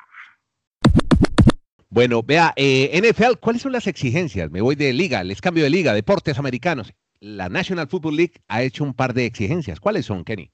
Bueno, 1.89 2.23
vea, 2.23 2.51
eh, 2.55 2.89
NFL, 2.93 3.37
¿cuáles 3.39 3.61
son 3.61 3.71
las 3.71 3.87
exigencias? 3.87 4.49
Me 4.49 4.61
voy 4.61 4.75
de 4.75 4.91
liga, 4.91 5.23
les 5.23 5.39
cambio 5.39 5.63
de 5.63 5.69
liga, 5.69 5.93
deportes 5.93 6.39
americanos. 6.39 6.93
La 7.19 7.47
National 7.47 7.87
Football 7.87 8.17
League 8.17 8.33
ha 8.47 8.63
hecho 8.63 8.83
un 8.83 8.93
par 8.93 9.13
de 9.13 9.25
exigencias. 9.25 9.79
¿Cuáles 9.79 10.05
son, 10.05 10.23
Kenny? 10.23 10.51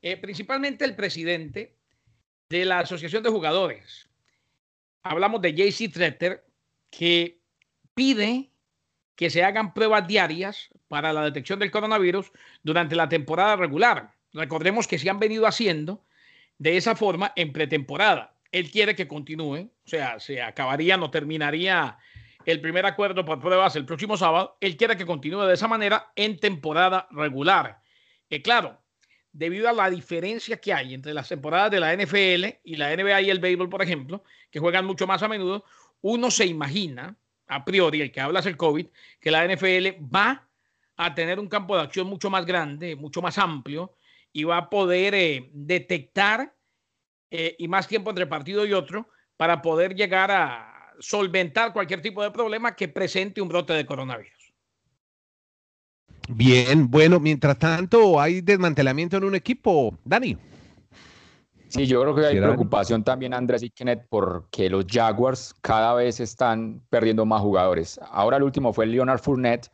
Eh, 0.00 0.16
principalmente 0.16 0.84
el 0.84 0.94
presidente 0.94 1.76
de 2.48 2.64
la 2.64 2.80
Asociación 2.80 3.22
de 3.22 3.30
Jugadores. 3.30 4.08
Hablamos 5.02 5.40
de 5.42 5.54
JC 5.54 5.92
Tretter, 5.92 6.44
que 6.90 7.40
pide 7.94 8.50
que 9.16 9.30
se 9.30 9.42
hagan 9.42 9.74
pruebas 9.74 10.06
diarias 10.06 10.68
para 10.86 11.12
la 11.12 11.24
detección 11.24 11.58
del 11.58 11.70
coronavirus 11.70 12.30
durante 12.62 12.94
la 12.94 13.08
temporada 13.08 13.56
regular. 13.56 14.14
Recordemos 14.32 14.86
que 14.86 14.98
se 14.98 15.10
han 15.10 15.18
venido 15.18 15.46
haciendo 15.46 16.04
de 16.58 16.76
esa 16.76 16.94
forma 16.94 17.32
en 17.34 17.52
pretemporada. 17.52 18.36
Él 18.52 18.70
quiere 18.70 18.94
que 18.94 19.08
continúe, 19.08 19.70
o 19.84 19.88
sea, 19.88 20.20
se 20.20 20.40
acabaría, 20.40 20.96
no 20.96 21.10
terminaría 21.10 21.98
el 22.44 22.60
primer 22.60 22.86
acuerdo 22.86 23.24
por 23.24 23.40
pruebas 23.40 23.76
el 23.76 23.84
próximo 23.84 24.16
sábado. 24.16 24.56
Él 24.60 24.76
quiere 24.76 24.96
que 24.96 25.04
continúe 25.04 25.44
de 25.44 25.54
esa 25.54 25.68
manera 25.68 26.12
en 26.14 26.38
temporada 26.38 27.08
regular. 27.10 27.82
Eh, 28.30 28.40
claro, 28.40 28.80
debido 29.38 29.68
a 29.68 29.72
la 29.72 29.88
diferencia 29.88 30.56
que 30.56 30.74
hay 30.74 30.94
entre 30.94 31.14
las 31.14 31.28
temporadas 31.28 31.70
de 31.70 31.78
la 31.78 31.94
NFL 31.94 32.58
y 32.64 32.74
la 32.74 32.94
NBA 32.94 33.22
y 33.22 33.30
el 33.30 33.38
béisbol, 33.38 33.68
por 33.68 33.80
ejemplo, 33.82 34.24
que 34.50 34.58
juegan 34.58 34.84
mucho 34.84 35.06
más 35.06 35.22
a 35.22 35.28
menudo, 35.28 35.64
uno 36.00 36.28
se 36.32 36.44
imagina, 36.44 37.16
a 37.46 37.64
priori, 37.64 38.00
el 38.00 38.10
que 38.10 38.20
habla 38.20 38.40
es 38.40 38.46
el 38.46 38.56
COVID, 38.56 38.88
que 39.20 39.30
la 39.30 39.46
NFL 39.46 40.04
va 40.12 40.48
a 40.96 41.14
tener 41.14 41.38
un 41.38 41.46
campo 41.46 41.76
de 41.76 41.82
acción 41.82 42.08
mucho 42.08 42.30
más 42.30 42.44
grande, 42.44 42.96
mucho 42.96 43.22
más 43.22 43.38
amplio, 43.38 43.94
y 44.32 44.42
va 44.42 44.56
a 44.56 44.68
poder 44.68 45.14
eh, 45.14 45.48
detectar 45.52 46.52
eh, 47.30 47.54
y 47.60 47.68
más 47.68 47.86
tiempo 47.86 48.10
entre 48.10 48.26
partido 48.26 48.66
y 48.66 48.72
otro 48.72 49.08
para 49.36 49.62
poder 49.62 49.94
llegar 49.94 50.32
a 50.32 50.96
solventar 50.98 51.72
cualquier 51.72 52.02
tipo 52.02 52.24
de 52.24 52.32
problema 52.32 52.74
que 52.74 52.88
presente 52.88 53.40
un 53.40 53.48
brote 53.48 53.72
de 53.72 53.86
coronavirus. 53.86 54.37
Bien, 56.28 56.90
bueno, 56.90 57.18
mientras 57.18 57.58
tanto 57.58 58.20
hay 58.20 58.42
desmantelamiento 58.42 59.16
en 59.16 59.24
un 59.24 59.34
equipo, 59.34 59.96
Dani. 60.04 60.36
Sí, 61.68 61.86
yo 61.86 62.00
creo 62.00 62.14
que 62.14 62.26
hay 62.26 62.38
preocupación 62.38 63.04
también, 63.04 63.34
Andrés 63.34 63.62
y 63.62 63.70
Kenneth, 63.70 64.06
porque 64.08 64.70
los 64.70 64.86
Jaguars 64.86 65.54
cada 65.60 65.94
vez 65.94 66.18
están 66.20 66.82
perdiendo 66.88 67.26
más 67.26 67.42
jugadores. 67.42 68.00
Ahora 68.10 68.38
el 68.38 68.42
último 68.42 68.72
fue 68.72 68.86
Leonard 68.86 69.20
Fournette, 69.20 69.70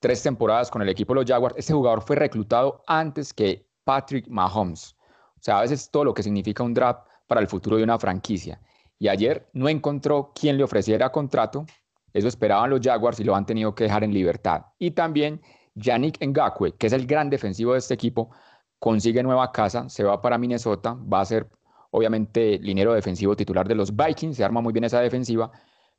tres 0.00 0.22
temporadas 0.22 0.70
con 0.70 0.82
el 0.82 0.88
equipo 0.88 1.14
de 1.14 1.20
los 1.20 1.30
Jaguars. 1.30 1.54
Este 1.56 1.72
jugador 1.72 2.02
fue 2.02 2.16
reclutado 2.16 2.82
antes 2.86 3.32
que 3.32 3.64
Patrick 3.84 4.26
Mahomes. 4.28 4.96
O 5.36 5.42
sea, 5.42 5.58
a 5.58 5.62
veces 5.62 5.88
todo 5.90 6.04
lo 6.04 6.14
que 6.14 6.24
significa 6.24 6.64
un 6.64 6.74
draft 6.74 7.06
para 7.28 7.40
el 7.40 7.46
futuro 7.46 7.76
de 7.76 7.84
una 7.84 7.98
franquicia. 7.98 8.60
Y 8.98 9.08
ayer 9.08 9.48
no 9.52 9.68
encontró 9.68 10.32
quien 10.34 10.56
le 10.56 10.64
ofreciera 10.64 11.10
contrato. 11.10 11.64
Eso 12.12 12.26
esperaban 12.26 12.70
los 12.70 12.80
Jaguars 12.80 13.20
y 13.20 13.24
lo 13.24 13.36
han 13.36 13.46
tenido 13.46 13.74
que 13.74 13.84
dejar 13.84 14.02
en 14.02 14.12
libertad. 14.12 14.62
Y 14.78 14.92
también 14.92 15.40
Yannick 15.76 16.18
Ngakwe, 16.24 16.72
que 16.72 16.88
es 16.88 16.92
el 16.92 17.06
gran 17.06 17.30
defensivo 17.30 17.72
de 17.72 17.78
este 17.78 17.94
equipo, 17.94 18.30
consigue 18.78 19.22
nueva 19.22 19.52
casa, 19.52 19.88
se 19.88 20.04
va 20.04 20.20
para 20.20 20.38
Minnesota, 20.38 20.94
va 20.94 21.20
a 21.20 21.24
ser 21.24 21.48
obviamente 21.90 22.58
linero 22.58 22.92
defensivo 22.92 23.36
titular 23.36 23.66
de 23.68 23.74
los 23.74 23.94
Vikings, 23.94 24.36
se 24.36 24.44
arma 24.44 24.60
muy 24.60 24.72
bien 24.72 24.84
esa 24.84 25.00
defensiva, 25.00 25.50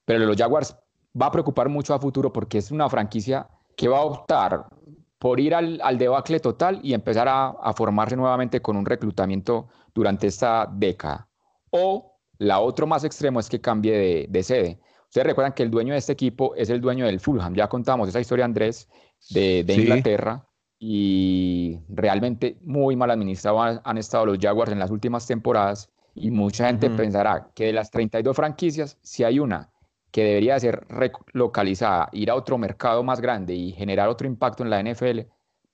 pero 0.06 0.20
los 0.20 0.38
Jaguars 0.38 0.78
va 1.20 1.28
a 1.28 1.32
preocupar 1.32 1.70
mucho 1.70 1.94
a 1.94 2.00
futuro 2.00 2.32
porque 2.32 2.60
es 2.60 2.72
una 2.72 2.90
franquicia 2.90 3.48
que 3.76 3.88
va 3.88 4.00
a 4.00 4.04
optar 4.04 4.66
por 5.20 5.40
ir 5.40 5.56
al, 5.56 5.98
debacle 5.98 6.40
total 6.40 6.80
y 6.84 6.94
empezar 6.94 7.28
a, 7.30 7.74
formarse 7.74 8.16
nuevamente 8.16 8.62
con 8.62 8.78
un 8.78 8.86
reclutamiento 8.86 9.68
durante 9.94 10.28
esta 10.28 10.70
década. 10.72 11.28
O 11.72 12.20
la 12.38 12.60
otra 12.60 12.86
más 12.86 13.04
extremo 13.04 13.40
es 13.40 13.50
que 13.50 13.60
cambie 13.60 13.98
de, 13.98 14.28
de 14.30 14.44
sede. 14.44 14.80
Ustedes 15.06 15.28
recuerdan 15.28 15.54
que 15.54 15.64
el 15.64 15.72
dueño 15.72 15.94
de 15.94 16.00
este 16.00 16.14
equipo 16.14 16.54
es 16.56 16.70
el 16.70 16.82
dueño 16.82 17.06
del 17.06 17.20
Fulham. 17.20 17.56
Ya 17.56 17.68
contamos 17.68 18.10
esa 18.10 18.20
historia, 18.20 18.46
Andrés, 18.46 18.88
de, 19.30 19.66
Inglaterra 19.68 20.48
y 20.80 21.80
realmente 21.90 22.58
muy 22.62 22.96
mal 22.96 23.12
administrados 23.12 23.82
han, 23.84 23.98
estado 23.98 24.28
los 24.28 24.38
Jaguars 24.40 24.72
en 24.72 24.80
las 24.80 24.92
últimas 24.92 25.26
temporadas 25.26 25.90
y 26.14 26.32
mucha 26.32 26.68
gente 26.68 26.90
pensará 26.90 27.50
que 27.56 27.66
de 27.66 27.74
las 27.74 27.92
32 27.92 28.36
franquicias, 28.36 28.98
si 29.02 29.24
hay 29.24 29.40
una 29.40 29.70
que 30.12 30.24
debería 30.24 30.60
ser 30.60 30.86
relocalizada, 30.88 32.10
ir 32.12 32.32
a 32.32 32.36
otro 32.36 32.58
mercado 32.58 33.04
más 33.04 33.22
grande 33.22 33.54
y 33.54 33.72
generar 33.72 34.10
otro 34.10 34.28
impacto 34.28 34.64
en 34.64 34.70
la 34.70 34.82
NFL, 34.82 35.22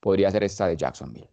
podría 0.00 0.30
ser 0.30 0.44
esta 0.44 0.66
de 0.66 0.76
Jacksonville. 0.76 1.28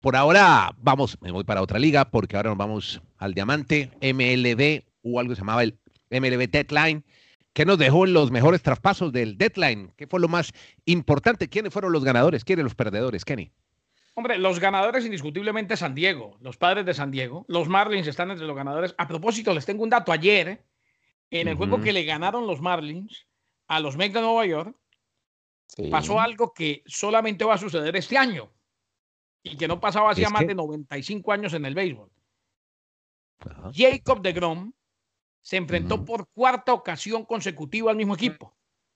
Por 0.00 0.16
ahora 0.16 0.74
vamos, 0.78 1.18
me 1.20 1.30
voy 1.30 1.44
para 1.44 1.62
otra 1.62 1.78
liga 1.78 2.06
porque 2.06 2.36
ahora 2.36 2.50
nos 2.50 2.58
vamos 2.58 3.02
al 3.18 3.34
diamante 3.34 3.90
MLB 4.00 4.84
o 5.02 5.20
algo 5.20 5.30
que 5.30 5.36
se 5.36 5.42
llamaba 5.42 5.62
el 5.62 5.78
MLB 6.10 6.50
Deadline. 6.50 7.04
¿Qué 7.52 7.64
nos 7.64 7.78
dejó 7.78 8.06
los 8.06 8.30
mejores 8.30 8.62
traspasos 8.62 9.12
del 9.12 9.36
deadline? 9.36 9.92
¿Qué 9.96 10.06
fue 10.06 10.20
lo 10.20 10.28
más 10.28 10.52
importante? 10.84 11.48
¿Quiénes 11.48 11.72
fueron 11.72 11.92
los 11.92 12.04
ganadores? 12.04 12.44
¿Quiénes 12.44 12.64
los 12.64 12.74
perdedores, 12.74 13.24
Kenny? 13.24 13.50
Hombre, 14.14 14.38
los 14.38 14.60
ganadores 14.60 15.04
indiscutiblemente 15.04 15.76
San 15.76 15.94
Diego, 15.94 16.36
los 16.40 16.56
padres 16.56 16.84
de 16.86 16.94
San 16.94 17.10
Diego. 17.10 17.44
Los 17.48 17.68
Marlins 17.68 18.06
están 18.06 18.30
entre 18.30 18.46
los 18.46 18.56
ganadores. 18.56 18.94
A 18.98 19.08
propósito, 19.08 19.52
les 19.52 19.66
tengo 19.66 19.82
un 19.82 19.90
dato. 19.90 20.12
Ayer, 20.12 20.64
en 21.30 21.48
el 21.48 21.56
juego 21.56 21.80
que 21.80 21.92
le 21.92 22.04
ganaron 22.04 22.46
los 22.46 22.60
Marlins 22.60 23.26
a 23.66 23.80
los 23.80 23.96
Mets 23.96 24.14
de 24.14 24.20
Nueva 24.20 24.46
York, 24.46 24.76
pasó 25.90 26.20
algo 26.20 26.52
que 26.52 26.82
solamente 26.86 27.44
va 27.44 27.54
a 27.54 27.58
suceder 27.58 27.96
este 27.96 28.18
año 28.18 28.52
y 29.42 29.56
que 29.56 29.68
no 29.68 29.80
pasaba 29.80 30.10
hacía 30.10 30.30
más 30.30 30.46
de 30.46 30.54
95 30.54 31.32
años 31.32 31.54
en 31.54 31.64
el 31.64 31.74
béisbol. 31.74 32.10
Jacob 33.72 34.20
de 34.20 34.32
Grom 34.32 34.72
se 35.42 35.56
enfrentó 35.56 36.04
por 36.04 36.28
cuarta 36.28 36.72
ocasión 36.72 37.24
consecutiva 37.24 37.90
al 37.90 37.96
mismo 37.96 38.14
equipo. 38.14 38.54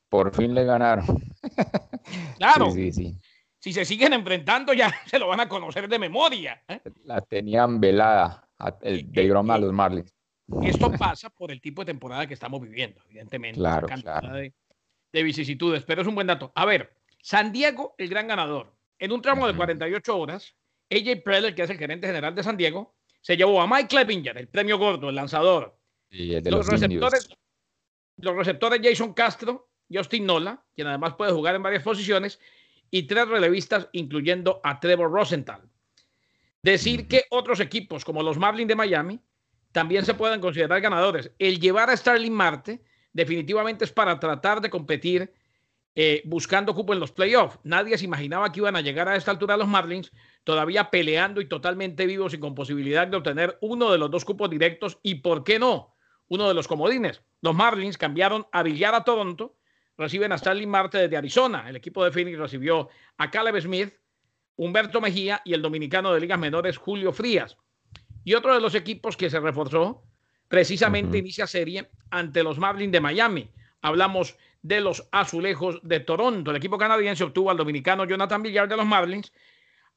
Por 0.09 0.35
fin 0.35 0.55
le 0.55 0.65
ganaron. 0.65 1.07
claro. 2.39 2.71
Si 2.71 3.73
se 3.73 3.85
siguen 3.85 4.13
enfrentando, 4.13 4.73
ya 4.75 4.93
se 5.07 5.19
lo 5.19 5.29
van 5.29 5.41
a 5.41 5.49
conocer 5.49 5.89
de 5.89 5.99
memoria. 5.99 6.63
¿eh? 6.69 6.81
La 7.05 7.21
tenían 7.21 7.81
velada 7.81 8.47
el 8.83 9.11
de 9.11 9.29
Grom 9.29 9.51
a 9.51 9.59
los 9.59 9.73
Marlins. 9.73 10.15
Esto 10.63 10.93
pasa 10.93 11.31
por 11.31 11.51
el 11.51 11.61
tipo 11.61 11.83
de 11.83 11.87
temporada 11.87 12.27
que 12.27 12.35
estamos 12.35 12.61
viviendo, 12.61 13.01
evidentemente. 13.07 13.59
Claro, 13.59 13.87
De, 14.35 14.53
de 15.13 15.23
vicisitudes, 15.23 15.85
pero 15.85 16.03
es 16.03 16.09
un 16.09 16.15
buen 16.15 16.27
dato. 16.27 16.53
A 16.55 16.67
ver, 16.67 16.95
San 17.23 17.51
Diego, 17.51 17.95
el 17.97 18.11
gran 18.11 18.29
ganador. 18.29 18.77
En 18.99 19.11
un 19.11 19.23
tramo 19.23 19.47
de 19.47 19.57
48 19.57 20.19
horas, 20.19 20.55
AJ 20.91 21.23
Preller, 21.25 21.55
que 21.55 21.63
es 21.63 21.71
el 21.71 21.79
gerente 21.79 22.07
general 22.07 22.35
de 22.35 22.43
San 22.43 22.59
Diego, 22.59 22.95
se 23.23 23.37
llevó 23.37 23.63
a 23.63 23.67
Mike 23.67 23.89
Clevinger, 23.89 24.37
el 24.37 24.49
premio 24.49 24.77
gordo, 24.77 25.09
el 25.09 25.15
lanzador, 25.15 25.79
los, 26.45 26.67
receptores, 26.67 27.29
los 28.19 28.37
receptores 28.37 28.81
Jason 28.83 29.13
Castro, 29.15 29.69
Justin 29.93 30.27
Nola, 30.27 30.65
quien 30.75 30.87
además 30.87 31.15
puede 31.15 31.33
jugar 31.33 31.55
en 31.55 31.63
varias 31.63 31.83
posiciones, 31.83 32.39
y 32.91 33.05
tres 33.05 33.27
relevistas, 33.29 33.89
incluyendo 33.93 34.61
a 34.63 34.79
Trevor 34.79 35.11
Rosenthal. 35.11 35.63
Decir 36.63 37.09
que 37.09 37.25
otros 37.31 37.61
equipos, 37.61 38.05
como 38.05 38.23
los 38.23 38.39
Marlins 38.39 38.69
de 38.69 38.77
Miami, 38.77 39.21
también 39.73 40.05
se 40.05 40.15
pueden 40.15 40.41
considerar 40.41 40.81
ganadores. 40.81 41.33
El 41.39 41.59
llevar 41.59 41.91
a 41.91 41.97
Starling 41.97 42.33
Marte 42.33 42.81
definitivamente 43.13 43.85
es 43.85 43.93
para 43.93 44.21
tratar 44.21 44.61
de 44.61 44.71
competir 44.71 45.33
eh, 45.97 46.23
buscando 46.25 46.75
cupo 46.75 46.93
en 46.93 47.01
los 47.01 47.13
playoffs. 47.13 47.59
Nadie 47.65 47.99
se 47.99 48.05
imaginaba 48.05 48.51
que 48.51 48.61
iban 48.61 48.77
a 48.77 48.81
llegar 48.81 49.09
a 49.09 49.17
esta 49.17 49.31
altura 49.31 49.57
los 49.57 49.69
Marlins, 49.69 50.13
todavía 50.43 50.91
peleando 50.91 51.41
y 51.41 51.49
totalmente 51.49 52.07
vivos 52.07 52.35
y 52.35 52.39
con 52.39 52.55
posibilidad 52.55 53.07
de 53.07 53.17
obtener 53.17 53.59
uno 53.61 53.91
de 53.91 53.99
los 53.99 54.11
dos 54.11 54.25
cupos 54.25 54.51
directos 54.51 54.99
y, 55.03 55.17
¿por 55.17 55.45
qué 55.45 55.59
no? 55.59 55.94
Uno 56.29 56.49
de 56.49 56.55
los 56.55 56.69
comodines. 56.69 57.23
Los 57.41 57.55
Marlins 57.55 57.99
cambiaron 57.99 58.47
a 58.53 58.63
Villar 58.63 58.95
a 58.95 59.05
Toronto, 59.05 59.57
reciben 59.97 60.33
a 60.33 60.37
Stanley 60.37 60.67
Marte 60.67 60.99
desde 60.99 61.17
Arizona. 61.17 61.69
El 61.69 61.77
equipo 61.77 62.05
de 62.05 62.11
Phoenix 62.11 62.39
recibió 62.39 62.89
a 63.19 63.31
Caleb 63.31 63.61
Smith, 63.61 63.95
Humberto 64.57 65.01
Mejía 65.01 65.43
y 65.45 65.55
el 65.55 65.63
dominicano 65.63 66.13
de 66.13 66.21
ligas 66.21 66.39
menores 66.39 66.77
Julio 66.77 67.13
Frías. 67.13 67.57
Y 68.25 68.35
otro 68.35 68.55
de 68.55 68.61
los 68.61 68.75
equipos 68.75 69.17
que 69.17 69.29
se 69.29 69.41
reforzó 69.41 70.03
precisamente 70.49 71.19
inicia 71.19 71.47
serie 71.47 71.91
ante 72.11 72.43
los 72.43 72.59
Marlins 72.59 72.93
de 72.93 73.01
Miami. 73.01 73.51
Hablamos 73.83 74.37
de 74.63 74.81
los 74.81 75.07
Azulejos 75.13 75.81
de 75.83 76.01
Toronto. 76.01 76.51
El 76.51 76.57
equipo 76.57 76.79
canadiense 76.79 77.25
obtuvo 77.25 77.51
al 77.51 77.57
dominicano 77.57 78.07
Jonathan 78.07 78.43
Villar 78.43 78.69
de 78.69 78.77
los 78.77 78.87
Marlins, 78.87 79.33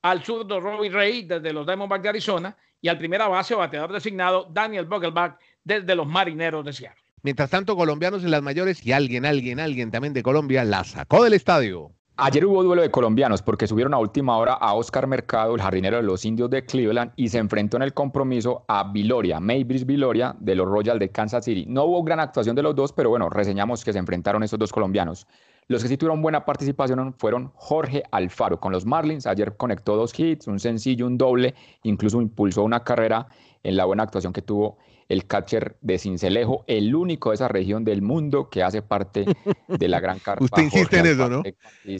al 0.01 0.23
zurdo 0.23 0.59
Robbie 0.59 0.89
Ray 0.89 1.23
desde 1.23 1.53
los 1.53 1.65
Diamondbacks 1.65 2.03
de 2.03 2.09
Arizona 2.09 2.57
y 2.81 2.89
al 2.89 2.97
primera 2.97 3.27
base 3.27 3.55
bateador 3.55 3.93
designado 3.93 4.47
Daniel 4.51 4.85
Vogelbach 4.85 5.39
desde 5.67 5.95
los 5.95 6.07
marineros 6.07 6.63
de 6.63 6.71
Seattle. 6.71 7.01
Mientras 7.23 7.49
tanto, 7.49 7.75
colombianos 7.75 8.23
en 8.23 8.31
las 8.31 8.41
mayores 8.41 8.85
y 8.85 8.93
alguien, 8.93 9.25
alguien, 9.25 9.59
alguien 9.59 9.91
también 9.91 10.13
de 10.13 10.23
Colombia 10.23 10.63
la 10.63 10.85
sacó 10.85 11.23
del 11.25 11.33
estadio. 11.33 11.91
Ayer 12.15 12.45
hubo 12.45 12.63
duelo 12.63 12.81
de 12.81 12.89
colombianos 12.89 13.41
porque 13.41 13.67
subieron 13.67 13.93
a 13.93 13.99
última 13.99 14.37
hora 14.37 14.53
a 14.53 14.73
Oscar 14.73 15.05
Mercado, 15.05 15.53
el 15.53 15.61
jardinero 15.61 15.97
de 15.97 16.03
los 16.03 16.25
indios 16.25 16.49
de 16.49 16.65
Cleveland, 16.65 17.11
y 17.15 17.27
se 17.27 17.37
enfrentó 17.37 17.77
en 17.77 17.83
el 17.83 17.93
compromiso 17.93 18.63
a 18.67 18.91
Viloria, 18.91 19.39
Maybris 19.39 19.85
Viloria, 19.85 20.35
de 20.39 20.55
los 20.55 20.67
Royals 20.67 20.99
de 20.99 21.09
Kansas 21.09 21.45
City. 21.45 21.65
No 21.67 21.83
hubo 21.83 22.03
gran 22.03 22.19
actuación 22.19 22.55
de 22.55 22.63
los 22.63 22.73
dos, 22.73 22.93
pero 22.93 23.09
bueno, 23.09 23.29
reseñamos 23.29 23.83
que 23.83 23.93
se 23.93 23.99
enfrentaron 23.99 24.41
esos 24.41 24.57
dos 24.57 24.71
colombianos. 24.71 25.27
Los 25.67 25.83
que 25.83 25.89
sí 25.89 25.97
tuvieron 25.97 26.21
buena 26.21 26.45
participación 26.45 27.13
fueron 27.17 27.51
Jorge 27.55 28.01
Alfaro 28.11 28.57
con 28.59 28.71
los 28.71 28.85
Marlins. 28.85 29.27
Ayer 29.27 29.57
conectó 29.57 29.97
dos 29.97 30.17
hits, 30.17 30.47
un 30.47 30.59
sencillo, 30.59 31.05
un 31.05 31.17
doble, 31.17 31.55
incluso 31.83 32.21
impulsó 32.21 32.63
una 32.63 32.85
carrera 32.85 33.27
en 33.67 33.75
la 33.75 33.83
buena 33.83 34.03
actuación 34.03 34.31
que 34.31 34.41
tuvo 34.41 34.77
el 35.09 35.27
catcher 35.27 35.75
de 35.81 35.99
Cincelejo, 35.99 36.63
el 36.67 36.95
único 36.95 37.29
de 37.29 37.35
esa 37.35 37.49
región 37.49 37.83
del 37.83 38.01
mundo 38.01 38.49
que 38.49 38.63
hace 38.63 38.81
parte 38.81 39.25
de 39.67 39.87
la 39.89 39.99
gran 39.99 40.19
carpa. 40.23 40.45
Usted 40.45 40.63
insiste 40.63 40.99
en 40.99 41.05
eso, 41.05 41.29
¿no? 41.29 41.43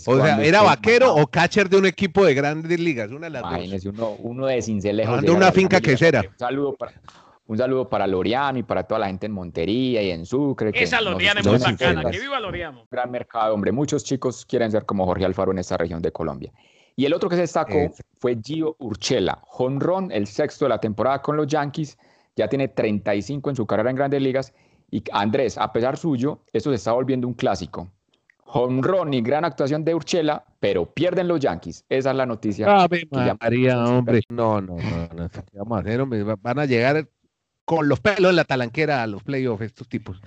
O 0.06 0.22
sea, 0.22 0.42
¿era 0.44 0.62
vaquero 0.62 1.14
o 1.14 1.28
catcher 1.28 1.70
de 1.70 1.78
un 1.78 1.86
equipo 1.86 2.24
de 2.26 2.34
grandes 2.34 2.80
ligas? 2.80 3.12
Una 3.12 3.28
de 3.28 3.32
las 3.32 3.42
Imagínese, 3.42 3.90
Uno, 3.90 4.12
uno 4.20 4.46
de 4.46 4.62
Cincelejo. 4.62 5.22
De 5.22 5.32
una 5.32 5.52
finca 5.52 5.82
quesera. 5.82 6.22
Un 6.22 6.40
saludo 6.40 6.76
para... 6.76 6.94
Un 7.48 7.58
saludo 7.58 7.88
para 7.88 8.06
Loriano 8.08 8.60
y 8.60 8.64
para 8.64 8.84
toda 8.84 9.00
la 9.00 9.08
gente 9.08 9.26
en 9.26 9.32
Montería 9.32 10.02
y 10.04 10.12
en 10.12 10.26
Sucre. 10.26 10.72
Esa 10.74 11.00
Loriano 11.00 11.40
es 11.40 11.48
muy 11.48 11.58
bacana. 11.58 12.10
Que 12.12 12.20
viva 12.20 12.42
Loriano. 12.42 12.86
Gran 12.92 13.10
mercado, 13.10 13.54
hombre. 13.54 13.72
Muchos 13.72 14.04
chicos 14.04 14.46
quieren 14.46 14.70
ser 14.70 14.86
como 14.86 15.06
Jorge 15.06 15.24
Alfaro 15.24 15.54
en 15.54 15.60
esta 15.60 15.78
región 15.78 16.02
de 16.02 16.12
Colombia. 16.12 16.52
Y 17.00 17.06
el 17.06 17.13
otro 17.13 17.30
que 17.30 17.36
se 17.36 17.42
destacó 17.42 17.94
fue 18.18 18.39
Gio 18.44 18.75
Urchela. 18.80 19.39
Honrón, 19.51 20.12
el 20.12 20.25
sexto 20.25 20.66
de 20.66 20.70
la 20.70 20.80
temporada 20.80 21.22
con 21.22 21.38
los 21.38 21.46
Yankees 21.46 21.96
ya 22.36 22.48
tiene 22.48 22.70
35 22.70 23.51
en 23.51 23.56
su 23.56 23.68
carrera 23.68 23.92
en 23.92 23.96
grandes 23.96 24.20
ligas. 24.20 24.51
Y 24.89 25.04
Andrés, 25.12 25.60
a 25.60 25.72
pesar 25.72 25.96
suyo, 25.96 26.39
eso 26.51 26.72
se 26.72 26.77
está 26.77 26.94
volviendo 26.94 27.27
un 27.27 27.36
clásico. 27.36 27.88
Home 28.46 28.82
y 29.16 29.22
gran 29.22 29.46
actuación 29.46 29.86
de 29.86 29.94
Urchela, 29.94 30.44
pero 30.60 30.92
pierden 30.92 31.27
los 31.27 31.39
Yankees. 31.39 31.86
Esa 31.88 32.10
es 32.10 32.16
la 32.16 32.25
noticia. 32.25 32.88
María, 33.39 33.84
hombre. 33.84 34.22
No, 34.30 34.60
no, 34.60 34.77
no, 34.77 35.08
no. 35.13 35.30
Vamos 35.54 35.77
a 35.77 35.82
hacer, 35.82 36.01
hombre? 36.01 36.24
Van 36.24 36.58
a 36.58 36.66
llegar 36.66 37.08
con 37.63 37.88
los 37.88 38.00
pelos 38.00 38.32
en 38.32 38.38
la 38.38 38.46
talanquera 38.46 39.04
a 39.04 39.08
los 39.08 39.22
playoffs 39.22 39.62
estos 39.62 39.88
tipos. 39.88 40.20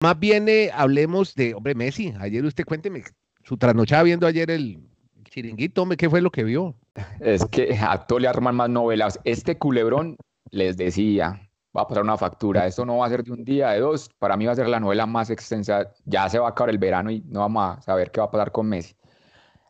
Más 0.00 0.18
bien 0.18 0.46
eh, 0.50 0.70
hablemos 0.74 1.34
de, 1.34 1.54
hombre, 1.54 1.74
Messi. 1.74 2.12
Ayer 2.18 2.44
usted 2.44 2.66
cuénteme, 2.66 3.02
su 3.50 3.56
trasnochada 3.56 4.04
viendo 4.04 4.28
ayer 4.28 4.48
el, 4.48 4.78
chiringuito, 5.24 5.82
hombre, 5.82 5.96
¿qué 5.96 6.08
fue 6.08 6.20
lo 6.20 6.30
que 6.30 6.44
vio? 6.44 6.76
Es 7.18 7.44
que 7.46 7.76
a 7.76 7.98
todo 8.06 8.20
le 8.20 8.28
arman 8.28 8.54
más 8.54 8.70
novelas. 8.70 9.18
Este 9.24 9.58
culebrón 9.58 10.16
les 10.52 10.76
decía, 10.76 11.50
va 11.76 11.82
a 11.82 11.88
pasar 11.88 12.04
una 12.04 12.16
factura, 12.16 12.64
esto 12.68 12.86
no 12.86 12.98
va 12.98 13.06
a 13.06 13.08
ser 13.08 13.24
de 13.24 13.32
un 13.32 13.42
día, 13.42 13.70
de 13.70 13.80
dos, 13.80 14.08
para 14.20 14.36
mí 14.36 14.46
va 14.46 14.52
a 14.52 14.54
ser 14.54 14.68
la 14.68 14.78
novela 14.78 15.04
más 15.04 15.30
extensa, 15.30 15.90
ya 16.04 16.28
se 16.28 16.38
va 16.38 16.46
a 16.46 16.50
acabar 16.50 16.70
el 16.70 16.78
verano 16.78 17.10
y 17.10 17.22
no 17.22 17.40
vamos 17.40 17.78
a 17.78 17.82
saber 17.82 18.12
qué 18.12 18.20
va 18.20 18.26
a 18.26 18.30
pasar 18.30 18.52
con 18.52 18.68
Messi. 18.68 18.94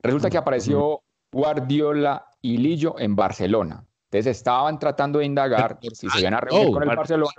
Resulta 0.03 0.29
que 0.29 0.37
apareció 0.37 1.01
Guardiola 1.33 2.27
y 2.43 2.59
Lillo 2.59 2.99
en 2.99 3.17
Barcelona. 3.17 3.83
Entonces 4.11 4.37
estaban 4.37 4.79
tratando 4.79 5.21
de 5.21 5.25
indagar 5.25 5.79
si 5.95 6.07
se 6.11 6.21
iban 6.21 6.35
a 6.35 6.41
reunir 6.41 6.69
oh, 6.69 6.73
con 6.73 6.83
el 6.83 6.95
Barcelona. 6.95 7.33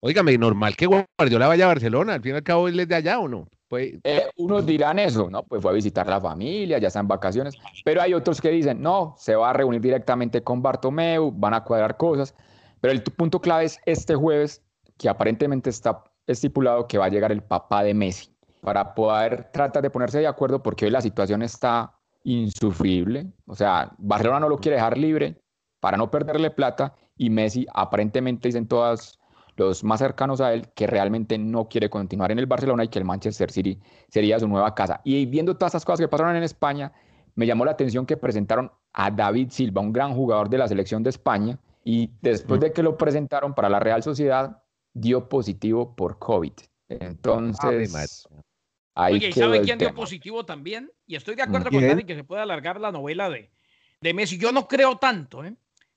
Óigame, 0.00 0.36
normal 0.36 0.76
que 0.76 0.84
Guardiola 0.84 1.46
vaya 1.46 1.64
a 1.64 1.68
Barcelona, 1.68 2.12
al 2.12 2.20
fin 2.20 2.32
y 2.32 2.34
al 2.34 2.42
cabo 2.42 2.68
él 2.68 2.78
es 2.78 2.86
de 2.86 2.96
allá 2.96 3.18
o 3.18 3.28
no. 3.28 3.48
Pues... 3.68 3.94
unos 4.36 4.66
dirán 4.66 4.98
eso, 4.98 5.30
¿no? 5.30 5.42
Pues 5.42 5.62
fue 5.62 5.70
a 5.70 5.74
visitar 5.74 6.06
la 6.06 6.20
familia, 6.20 6.78
ya 6.78 6.88
está 6.88 7.00
en 7.00 7.08
vacaciones, 7.08 7.56
pero 7.84 8.02
hay 8.02 8.14
otros 8.14 8.40
que 8.40 8.50
dicen, 8.50 8.82
no, 8.82 9.14
se 9.18 9.34
va 9.34 9.50
a 9.50 9.52
reunir 9.52 9.80
directamente 9.80 10.42
con 10.42 10.62
Bartomeu, 10.62 11.32
van 11.34 11.54
a 11.54 11.64
cuadrar 11.64 11.96
cosas. 11.96 12.34
Pero 12.80 12.92
el 12.92 13.02
punto 13.02 13.40
clave 13.40 13.64
es 13.64 13.80
este 13.86 14.14
jueves, 14.14 14.62
que 14.98 15.08
aparentemente 15.08 15.70
está 15.70 16.04
estipulado 16.26 16.86
que 16.86 16.98
va 16.98 17.06
a 17.06 17.08
llegar 17.08 17.32
el 17.32 17.42
papá 17.42 17.82
de 17.82 17.94
Messi, 17.94 18.30
para 18.60 18.94
poder 18.94 19.50
tratar 19.52 19.82
de 19.82 19.90
ponerse 19.90 20.18
de 20.18 20.26
acuerdo, 20.26 20.62
porque 20.62 20.84
hoy 20.84 20.90
la 20.90 21.00
situación 21.00 21.42
está 21.42 21.94
insufrible. 22.24 23.26
O 23.46 23.54
sea, 23.54 23.92
Barcelona 23.98 24.40
no 24.40 24.48
lo 24.48 24.58
quiere 24.58 24.76
dejar 24.76 24.96
libre 24.98 25.40
para 25.80 25.96
no 25.96 26.10
perderle 26.10 26.50
plata, 26.50 26.94
y 27.16 27.30
Messi 27.30 27.66
aparentemente 27.72 28.48
dicen 28.48 28.66
todas 28.66 29.18
los 29.56 29.84
más 29.84 30.00
cercanos 30.00 30.40
a 30.40 30.52
él 30.52 30.68
que 30.74 30.86
realmente 30.86 31.38
no 31.38 31.68
quiere 31.68 31.88
continuar 31.88 32.32
en 32.32 32.38
el 32.38 32.46
Barcelona 32.46 32.84
y 32.84 32.88
que 32.88 32.98
el 32.98 33.04
Manchester 33.04 33.50
City 33.50 33.78
sería 34.08 34.38
su 34.38 34.48
nueva 34.48 34.74
casa. 34.74 35.00
Y 35.04 35.26
viendo 35.26 35.56
todas 35.56 35.70
estas 35.70 35.84
cosas 35.84 36.00
que 36.00 36.08
pasaron 36.08 36.36
en 36.36 36.42
España, 36.42 36.92
me 37.34 37.46
llamó 37.46 37.64
la 37.64 37.72
atención 37.72 38.06
que 38.06 38.16
presentaron 38.16 38.70
a 38.92 39.10
David 39.10 39.50
Silva, 39.50 39.80
un 39.80 39.92
gran 39.92 40.14
jugador 40.14 40.48
de 40.48 40.58
la 40.58 40.68
selección 40.68 41.02
de 41.02 41.10
España, 41.10 41.58
y 41.84 42.10
después 42.22 42.60
de 42.60 42.72
que 42.72 42.82
lo 42.82 42.96
presentaron 42.96 43.54
para 43.54 43.68
la 43.68 43.78
Real 43.78 44.02
Sociedad, 44.02 44.62
dio 44.92 45.28
positivo 45.28 45.94
por 45.94 46.18
COVID. 46.18 46.52
Entonces, 46.88 48.26
ahí 48.94 49.14
Oye, 49.14 49.28
¿y 49.28 49.32
sabe 49.32 49.60
quién 49.62 49.78
dio 49.78 49.94
positivo 49.94 50.44
también? 50.44 50.90
Y 51.06 51.16
estoy 51.16 51.34
de 51.34 51.42
acuerdo 51.42 51.70
con 51.70 51.86
Dani 51.86 52.04
que 52.04 52.14
se 52.14 52.24
puede 52.24 52.42
alargar 52.42 52.80
la 52.80 52.92
novela 52.92 53.28
de, 53.28 53.50
de 54.00 54.14
Messi. 54.14 54.38
Yo 54.38 54.52
no 54.52 54.66
creo 54.66 54.96
tanto, 54.96 55.44
¿eh? 55.44 55.54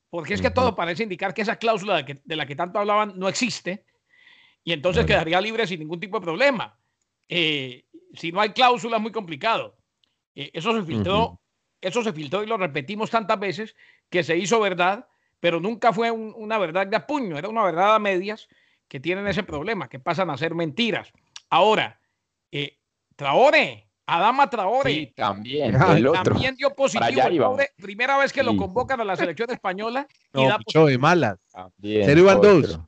Porque 0.09 0.33
es 0.33 0.41
que 0.41 0.51
todo 0.51 0.75
parece 0.75 1.03
indicar 1.03 1.33
que 1.33 1.41
esa 1.41 1.57
cláusula 1.57 2.01
de, 2.03 2.35
la 2.35 2.45
que 2.45 2.55
tanto 2.55 2.79
hablaban 2.79 3.13
no 3.17 3.27
existe 3.27 3.85
y 4.63 4.73
entonces 4.73 5.05
quedaría 5.05 5.41
libre 5.41 5.67
sin 5.67 5.79
ningún 5.79 5.99
tipo 5.99 6.19
de 6.19 6.25
problema. 6.25 6.77
Eh, 7.29 7.85
si 8.13 8.31
no 8.31 8.41
hay 8.41 8.49
cláusula 8.49 8.97
es 8.97 9.03
muy 9.03 9.11
complicado. 9.11 9.77
Eh, 10.35 10.51
eso 10.53 10.73
se 10.73 10.83
filtró, 10.83 11.39
eso 11.81 12.03
se 12.03 12.13
filtró 12.13 12.43
y 12.43 12.47
lo 12.47 12.57
repetimos 12.57 13.09
tantas 13.09 13.39
veces 13.39 13.75
que 14.09 14.23
se 14.23 14.37
hizo 14.37 14.59
verdad, 14.59 15.07
pero 15.39 15.59
nunca 15.59 15.93
fue 15.93 16.11
una 16.11 16.57
verdad 16.57 16.87
de 16.87 16.99
puño, 17.01 17.37
era 17.37 17.49
una 17.49 17.63
verdad 17.63 17.95
a 17.95 17.99
medias 17.99 18.47
que 18.87 18.99
tienen 18.99 19.27
ese 19.27 19.43
problema, 19.43 19.89
que 19.89 19.99
pasan 19.99 20.29
a 20.29 20.37
ser 20.37 20.55
mentiras. 20.55 21.11
Ahora, 21.49 21.99
eh, 22.51 22.77
Traore, 23.15 23.86
Adama 24.07 24.49
Traore. 24.49 24.91
Sí, 24.91 25.13
también. 25.15 25.75
El 25.75 26.07
otro. 26.07 26.23
También 26.23 26.55
dio 26.55 26.73
positivo. 26.73 27.57
primera 27.75 28.17
vez 28.17 28.31
que 28.31 28.41
lo 28.41 28.55
convocan 28.55 29.01
a 29.01 29.03
la 29.03 29.15
selección 29.15 29.51
española. 29.51 30.07
Y 30.33 30.43
no, 30.43 30.49
da 30.49 30.85
de 30.85 30.97
malas. 30.97 31.37
También. 31.51 32.17
iban 32.17 32.41
dos. 32.41 32.79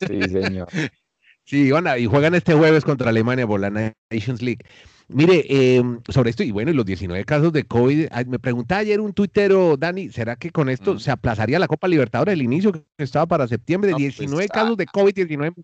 Sí, 0.00 0.22
señor. 0.22 0.68
sí, 1.44 1.70
van 1.70 1.86
y 1.98 2.06
juegan 2.06 2.34
este 2.34 2.54
jueves 2.54 2.84
contra 2.84 3.10
Alemania 3.10 3.46
por 3.46 3.60
la 3.60 3.70
Nations 3.70 4.42
League. 4.42 4.64
Mire, 5.08 5.44
em, 5.48 6.00
sobre 6.08 6.30
esto, 6.30 6.42
y 6.42 6.50
bueno, 6.50 6.70
y 6.70 6.74
los 6.74 6.86
19 6.86 7.24
casos 7.24 7.52
de 7.52 7.64
COVID, 7.64 8.08
me 8.26 8.38
preguntaba 8.38 8.80
ayer 8.80 9.00
un 9.00 9.12
tuitero, 9.12 9.76
Dani, 9.76 10.08
¿será 10.08 10.36
que 10.36 10.50
con 10.50 10.70
esto 10.70 10.94
mm. 10.94 10.98
se 10.98 11.10
aplazaría 11.10 11.58
la 11.58 11.68
Copa 11.68 11.88
Libertadores 11.88 12.32
el 12.32 12.42
inicio 12.42 12.72
que 12.72 12.82
estaba 12.98 13.26
para 13.26 13.46
septiembre? 13.46 13.90
de 13.90 13.96
19 13.96 14.34
pues, 14.34 14.50
casos 14.50 14.76
de 14.78 14.86
COVID-19. 14.86 15.54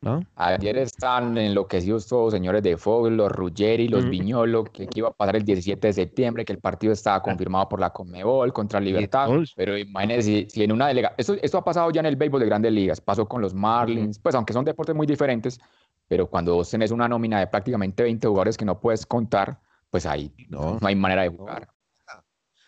¿No? 0.00 0.24
Ayer 0.36 0.78
están 0.78 1.36
enloquecidos 1.36 2.06
todos, 2.06 2.32
señores 2.32 2.62
de 2.62 2.76
Fogel, 2.76 3.16
los 3.16 3.32
Ruggeri, 3.32 3.88
los 3.88 4.08
Viñolo, 4.08 4.64
que, 4.64 4.88
iba 4.94 5.08
a 5.08 5.12
pasar 5.12 5.36
el 5.36 5.44
17 5.44 5.86
de 5.86 5.92
septiembre, 5.92 6.44
que 6.44 6.52
el 6.52 6.60
partido 6.60 6.92
estaba 6.92 7.22
confirmado 7.22 7.68
por 7.68 7.80
la 7.80 7.90
Conmebol 7.90 8.52
contra 8.52 8.80
Libertad. 8.80 9.28
Pero 9.56 9.76
imagínense 9.76 10.46
si, 10.48 10.62
en 10.62 10.72
una 10.72 10.88
delegación. 10.88 11.16
Esto, 11.18 11.34
esto 11.42 11.58
ha 11.58 11.64
pasado 11.64 11.90
ya 11.90 12.00
en 12.00 12.06
el 12.06 12.16
béisbol 12.16 12.40
de 12.40 12.46
grandes 12.46 12.72
ligas, 12.72 13.00
pasó 13.00 13.26
con 13.26 13.42
los 13.42 13.54
Marlins, 13.54 14.18
pues 14.18 14.34
aunque 14.34 14.52
son 14.52 14.64
deportes 14.64 14.94
muy 14.94 15.06
diferentes, 15.06 15.58
pero 16.06 16.28
cuando 16.28 16.54
vos 16.54 16.70
tenés 16.70 16.90
una 16.90 17.08
nómina 17.08 17.40
de 17.40 17.46
prácticamente 17.46 18.02
20 18.02 18.26
jugadores 18.28 18.56
que 18.56 18.64
no 18.64 18.78
puedes 18.80 19.04
contar, 19.04 19.60
pues 19.90 20.06
ahí 20.06 20.32
no, 20.48 20.78
hay 20.82 20.94
manera 20.94 21.22
de 21.22 21.28
jugar. 21.28 21.68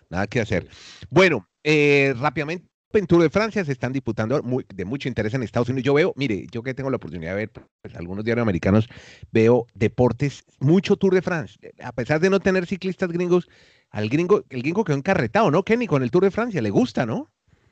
Nada 0.08 0.26
que 0.26 0.40
hacer. 0.40 0.68
Bueno, 1.08 1.46
eh, 1.62 2.14
rápidamente, 2.18 2.69
en 2.98 3.06
Tour 3.06 3.22
de 3.22 3.30
Francia 3.30 3.64
se 3.64 3.72
están 3.72 3.92
disputando 3.92 4.40
de 4.74 4.84
mucho 4.84 5.08
interés 5.08 5.34
en 5.34 5.42
Estados 5.42 5.68
Unidos. 5.68 5.84
Yo 5.84 5.94
veo, 5.94 6.12
mire, 6.16 6.46
yo 6.50 6.62
que 6.62 6.74
tengo 6.74 6.90
la 6.90 6.96
oportunidad 6.96 7.32
de 7.32 7.36
ver 7.36 7.50
pues, 7.82 7.94
algunos 7.94 8.24
diarios 8.24 8.42
americanos, 8.42 8.88
veo 9.30 9.66
deportes, 9.74 10.44
mucho 10.58 10.96
Tour 10.96 11.14
de 11.14 11.22
Francia. 11.22 11.70
A 11.82 11.92
pesar 11.92 12.20
de 12.20 12.30
no 12.30 12.40
tener 12.40 12.66
ciclistas 12.66 13.10
gringos, 13.10 13.48
al 13.90 14.08
gringo, 14.08 14.44
el 14.50 14.62
gringo 14.62 14.84
quedó 14.84 14.96
encarretado, 14.96 15.50
¿no, 15.50 15.62
Kenny? 15.62 15.86
Con 15.86 16.02
el 16.02 16.10
Tour 16.10 16.24
de 16.24 16.30
Francia, 16.30 16.60
le 16.60 16.70
gusta, 16.70 17.06
¿no? 17.06 17.30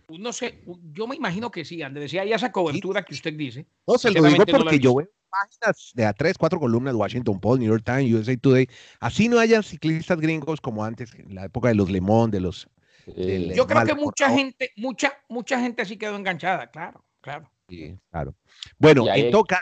No 0.08 0.32
sé, 0.32 0.62
yo 0.94 1.06
me 1.06 1.16
imagino 1.16 1.50
que 1.50 1.66
sí, 1.66 1.82
Andrés, 1.82 2.04
decía, 2.04 2.22
hay 2.22 2.32
esa 2.32 2.50
cobertura 2.50 3.04
que 3.04 3.12
usted 3.12 3.34
dice. 3.34 3.66
No, 3.87 3.98
se 3.98 4.10
lo 4.10 4.22
digo 4.22 4.44
porque 4.46 4.78
yo 4.78 4.94
veo 4.94 5.08
páginas 5.28 5.92
de 5.94 6.06
a 6.06 6.12
tres, 6.12 6.38
cuatro 6.38 6.58
columnas, 6.58 6.94
Washington 6.94 7.40
Post, 7.40 7.60
New 7.60 7.68
York 7.68 7.84
Times, 7.84 8.12
USA 8.12 8.37
Today, 8.37 8.68
así 9.00 9.28
no 9.28 9.38
hayan 9.38 9.62
ciclistas 9.62 10.18
gringos 10.18 10.60
como 10.60 10.84
antes, 10.84 11.14
en 11.14 11.34
la 11.34 11.44
época 11.44 11.68
de 11.68 11.75
los 11.75 11.90
Le 11.90 12.00
de 12.30 12.40
los... 12.40 12.68
Yo 13.07 13.67
creo 13.67 13.85
que 13.85 13.95
mucha 13.95 14.31
gente, 14.31 14.71
mucha, 14.76 15.12
mucha 15.28 15.61
gente 15.61 15.85
sí 15.85 15.97
quedó 15.97 16.17
enganchada, 16.17 16.71
claro, 16.71 17.05
claro. 17.21 17.50
Sí, 17.69 17.99
claro. 18.11 18.35
Bueno, 18.78 19.05
hay, 19.11 19.31
toca... 19.31 19.61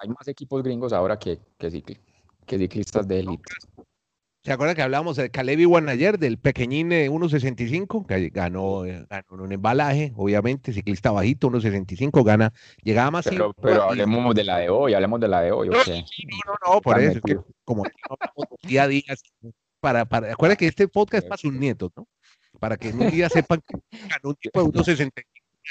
hay 0.00 0.08
más 0.08 0.26
equipos 0.26 0.62
gringos 0.62 0.92
ahora 0.92 1.18
que, 1.18 1.38
que, 1.58 1.82
que 2.44 2.58
ciclistas 2.58 3.06
de 3.06 3.20
élite. 3.20 3.52
¿Se 4.46 4.52
acuerdan 4.52 4.76
que 4.76 4.82
hablábamos 4.82 5.16
de 5.16 5.28
Caleb 5.28 5.58
Iwan 5.58 5.88
ayer, 5.88 6.20
del 6.20 6.38
pequeñín 6.38 6.90
1.65, 6.90 8.06
que 8.06 8.28
ganó, 8.28 8.86
eh, 8.86 9.04
ganó 9.10 9.42
un 9.42 9.50
embalaje, 9.50 10.12
obviamente, 10.14 10.72
ciclista 10.72 11.10
bajito, 11.10 11.50
1.65, 11.50 12.22
gana, 12.22 12.52
llegaba 12.84 13.10
más. 13.10 13.26
Pero, 13.28 13.52
pero 13.54 13.82
hablemos 13.82 14.36
de 14.36 14.44
la 14.44 14.58
de 14.58 14.68
hoy, 14.68 14.94
hablemos 14.94 15.18
de 15.18 15.26
la 15.26 15.40
de 15.40 15.50
hoy. 15.50 15.68
No, 15.68 15.78
no, 15.78 16.74
no, 16.74 16.80
por 16.80 17.00
eso, 17.00 17.18
es 17.18 17.22
que 17.22 17.40
como 17.64 17.82
día 18.62 18.84
a 18.84 18.86
día, 18.86 19.02
para, 19.80 20.04
para, 20.04 20.32
acuérdense 20.32 20.58
que 20.58 20.68
este 20.68 20.86
podcast 20.86 21.24
es 21.24 21.28
para 21.28 21.38
sus 21.38 21.52
nietos, 21.52 21.90
¿no? 21.96 22.06
Para 22.58 22.76
que 22.76 22.90
un 22.90 23.10
día 23.10 23.28
sepan 23.28 23.62
que 23.66 23.78
ganó 24.08 24.30
un 24.30 24.34
tipo 24.36 24.62
de 24.62 24.68
1.65 24.68 25.12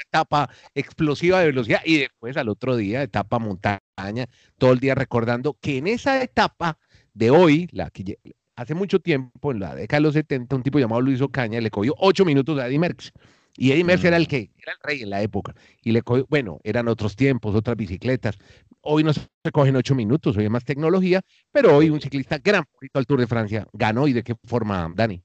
etapa 0.08 0.50
explosiva 0.74 1.40
de 1.40 1.46
velocidad 1.46 1.80
y 1.84 1.98
después 1.98 2.36
al 2.36 2.48
otro 2.48 2.76
día 2.76 3.02
etapa 3.02 3.38
montaña, 3.38 4.26
todo 4.58 4.72
el 4.72 4.80
día 4.80 4.94
recordando 4.94 5.56
que 5.60 5.78
en 5.78 5.86
esa 5.86 6.22
etapa 6.22 6.78
de 7.14 7.30
hoy, 7.30 7.68
la 7.72 7.90
que 7.90 8.18
hace 8.56 8.74
mucho 8.74 9.00
tiempo, 9.00 9.52
en 9.52 9.60
la 9.60 9.74
década 9.74 10.00
de 10.00 10.02
los 10.02 10.14
70, 10.14 10.56
un 10.56 10.62
tipo 10.62 10.78
llamado 10.78 11.00
Luis 11.00 11.20
Ocaña 11.20 11.60
le 11.60 11.70
cogió 11.70 11.94
ocho 11.98 12.24
minutos 12.24 12.58
a 12.58 12.66
Eddie 12.66 12.78
Merckx. 12.78 13.12
Y 13.58 13.72
Eddie 13.72 13.84
Merckx 13.84 14.04
era 14.04 14.16
el 14.18 14.24
mm. 14.24 14.26
que 14.26 14.50
era 14.58 14.72
el 14.72 14.78
rey 14.82 15.02
en 15.02 15.10
la 15.10 15.22
época. 15.22 15.54
Y 15.82 15.92
le 15.92 16.02
cogió, 16.02 16.26
bueno, 16.28 16.60
eran 16.62 16.88
otros 16.88 17.16
tiempos, 17.16 17.54
otras 17.54 17.76
bicicletas. 17.76 18.36
Hoy 18.82 19.02
no 19.02 19.14
se 19.14 19.26
cogen 19.50 19.76
ocho 19.76 19.94
minutos, 19.94 20.36
hoy 20.36 20.44
hay 20.44 20.50
más 20.50 20.64
tecnología, 20.64 21.22
pero 21.50 21.74
hoy 21.74 21.88
un 21.88 22.00
ciclista 22.00 22.38
gran 22.38 22.64
favorito 22.64 22.98
al 22.98 23.06
Tour 23.06 23.20
de 23.20 23.26
Francia 23.26 23.66
ganó. 23.72 24.06
¿Y 24.08 24.12
de 24.12 24.22
qué 24.22 24.34
forma, 24.44 24.92
Dani? 24.94 25.22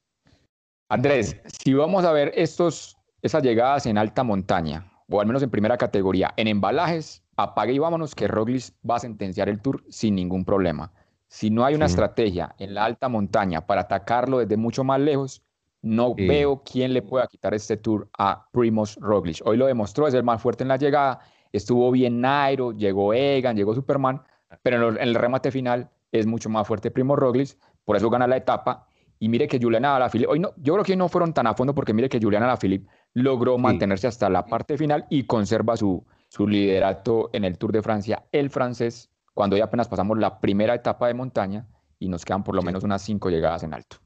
Andrés, 0.92 1.40
si 1.64 1.72
vamos 1.72 2.04
a 2.04 2.12
ver 2.12 2.34
estos, 2.36 2.98
esas 3.22 3.42
llegadas 3.42 3.86
en 3.86 3.96
alta 3.96 4.22
montaña, 4.24 4.92
o 5.08 5.22
al 5.22 5.26
menos 5.26 5.42
en 5.42 5.48
primera 5.48 5.78
categoría, 5.78 6.34
en 6.36 6.48
embalajes, 6.48 7.22
apague 7.38 7.72
y 7.72 7.78
vámonos 7.78 8.14
que 8.14 8.28
Roglic 8.28 8.74
va 8.88 8.96
a 8.96 8.98
sentenciar 8.98 9.48
el 9.48 9.58
Tour 9.62 9.82
sin 9.88 10.14
ningún 10.14 10.44
problema. 10.44 10.92
Si 11.28 11.48
no 11.48 11.64
hay 11.64 11.74
una 11.76 11.86
estrategia 11.86 12.54
en 12.58 12.74
la 12.74 12.84
alta 12.84 13.08
montaña 13.08 13.66
para 13.66 13.80
atacarlo 13.80 14.40
desde 14.40 14.58
mucho 14.58 14.84
más 14.84 15.00
lejos, 15.00 15.42
no 15.80 16.14
veo 16.14 16.62
quién 16.62 16.92
le 16.92 17.00
pueda 17.00 17.26
quitar 17.26 17.54
este 17.54 17.78
tour 17.78 18.10
a 18.18 18.46
Primoz 18.52 18.96
Roglic. 18.96 19.40
Hoy 19.46 19.56
lo 19.56 19.64
demostró, 19.64 20.06
es 20.06 20.12
el 20.12 20.24
más 20.24 20.42
fuerte 20.42 20.62
en 20.62 20.68
la 20.68 20.76
llegada. 20.76 21.20
Estuvo 21.52 21.90
bien 21.90 22.20
Nairo, 22.20 22.72
llegó 22.72 23.14
Egan, 23.14 23.56
llegó 23.56 23.74
Superman, 23.74 24.22
pero 24.62 24.90
en, 24.90 24.98
el 24.98 25.14
remate 25.14 25.50
final 25.50 25.88
es 26.12 26.26
mucho 26.26 26.50
más 26.50 26.68
fuerte 26.68 26.90
Primoz 26.90 27.18
Roglic, 27.18 27.56
por 27.86 27.96
eso 27.96 28.10
gana 28.10 28.26
la 28.26 28.36
etapa. 28.36 28.88
Y 29.22 29.28
mire 29.28 29.46
que 29.46 29.60
Juliana 29.60 29.94
Alaphilippe, 29.94 30.32
hoy 30.32 30.40
no, 30.40 30.52
yo 30.56 30.72
creo 30.72 30.84
que 30.84 30.96
no 30.96 31.08
fueron 31.08 31.32
tan 31.32 31.46
a 31.46 31.54
fondo 31.54 31.76
porque 31.76 31.94
mire 31.94 32.08
que 32.08 32.18
Juliana 32.20 32.46
Alaphilippe 32.46 32.90
logró 33.14 33.56
mantenerse 33.56 34.08
hasta 34.08 34.28
la 34.28 34.44
parte 34.46 34.76
final 34.76 35.06
y 35.10 35.26
conserva 35.26 35.76
su, 35.76 36.04
su 36.26 36.48
liderato 36.48 37.30
en 37.32 37.44
el 37.44 37.56
Tour 37.56 37.70
de 37.70 37.82
Francia. 37.82 38.24
El 38.32 38.50
francés 38.50 39.12
cuando 39.32 39.56
ya 39.56 39.66
apenas 39.66 39.86
pasamos 39.86 40.18
la 40.18 40.40
primera 40.40 40.74
etapa 40.74 41.06
de 41.06 41.14
montaña 41.14 41.68
y 42.00 42.08
nos 42.08 42.24
quedan 42.24 42.42
por 42.42 42.56
lo 42.56 42.62
menos 42.62 42.82
unas 42.82 43.00
cinco 43.02 43.30
llegadas 43.30 43.62
en 43.62 43.74
alto. 43.74 43.98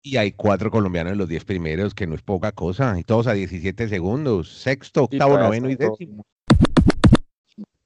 Y 0.00 0.16
hay 0.16 0.32
cuatro 0.32 0.70
colombianos 0.70 1.12
en 1.12 1.18
los 1.18 1.28
diez 1.28 1.44
primeros, 1.44 1.94
que 1.94 2.06
no 2.06 2.14
es 2.14 2.22
poca 2.22 2.52
cosa, 2.52 2.98
y 2.98 3.04
todos 3.04 3.26
a 3.26 3.34
17 3.34 3.86
segundos, 3.86 4.48
sexto, 4.48 5.04
octavo, 5.04 5.36
noveno 5.36 5.68
y 5.68 5.76
décimo. 5.76 6.24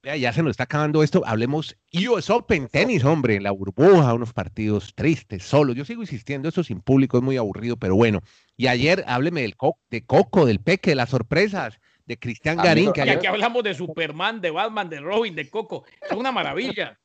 Ya, 0.01 0.31
se 0.31 0.41
nos 0.41 0.51
está 0.51 0.63
acabando 0.63 1.03
esto. 1.03 1.23
Hablemos 1.25 1.75
US 1.93 2.29
Open, 2.29 2.69
tenis, 2.69 3.03
hombre, 3.03 3.35
en 3.35 3.43
la 3.43 3.51
burbuja, 3.51 4.13
unos 4.13 4.31
partidos 4.31 4.93
tristes, 4.95 5.43
solos. 5.43 5.75
Yo 5.75 5.83
sigo 5.83 6.01
insistiendo, 6.01 6.47
eso 6.47 6.63
sin 6.63 6.79
público 6.79 7.17
es 7.17 7.23
muy 7.23 7.35
aburrido, 7.35 7.75
pero 7.75 7.95
bueno. 7.95 8.21
Y 8.55 8.67
ayer 8.67 9.03
hábleme 9.07 9.41
del 9.41 9.55
de 9.89 10.05
Coco, 10.05 10.45
del 10.45 10.61
Peque, 10.61 10.91
de 10.91 10.95
las 10.95 11.09
sorpresas 11.09 11.79
de 12.05 12.17
Cristian 12.17 12.57
Garín. 12.57 12.93
Que 12.93 13.01
aquí 13.01 13.27
hablamos 13.27 13.61
de 13.61 13.73
Superman, 13.73 14.39
de 14.39 14.51
Batman, 14.51 14.89
de 14.89 15.01
Robin, 15.01 15.35
de 15.35 15.49
Coco. 15.49 15.83
Es 16.01 16.15
una 16.15 16.31
maravilla. 16.31 16.97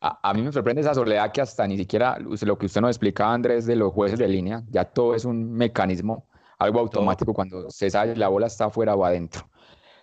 A, 0.00 0.32
mí 0.32 0.42
me 0.42 0.52
sorprende 0.52 0.80
esa 0.80 0.94
soledad 0.94 1.32
que 1.32 1.40
hasta 1.40 1.66
ni 1.66 1.76
siquiera 1.76 2.18
lo 2.20 2.56
que 2.56 2.66
usted 2.66 2.80
nos 2.80 2.90
explicaba, 2.90 3.34
Andrés, 3.34 3.66
de 3.66 3.74
los 3.74 3.92
jueces 3.92 4.18
de 4.18 4.28
línea, 4.28 4.62
ya 4.70 4.84
todo 4.84 5.16
es 5.16 5.24
un 5.24 5.52
mecanismo, 5.52 6.28
algo 6.56 6.78
automático 6.78 7.34
cuando 7.34 7.68
se 7.68 7.90
sabe 7.90 8.14
la 8.14 8.28
bola 8.28 8.46
está 8.46 8.66
afuera 8.66 8.94
o 8.94 9.04
adentro. 9.04 9.50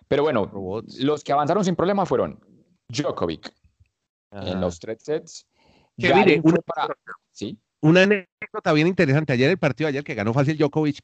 Pero 0.07 0.23
bueno, 0.23 0.51
los 0.99 1.23
que 1.23 1.31
avanzaron 1.31 1.65
sin 1.65 1.75
problema 1.75 2.05
fueron 2.05 2.39
Djokovic 2.89 3.53
en 4.31 4.61
los 4.61 4.79
tres 4.79 5.03
sets. 5.03 5.47
Que 5.97 6.13
mire, 6.13 6.41
¿sí? 7.31 7.57
una 7.85 8.01
anécdota 8.01 8.73
bien 8.73 8.87
interesante. 8.87 9.33
Ayer 9.33 9.51
el 9.51 9.59
partido 9.59 9.87
ayer 9.87 10.03
que 10.03 10.15
ganó 10.15 10.33
fácil 10.33 10.57
Djokovic, 10.57 10.99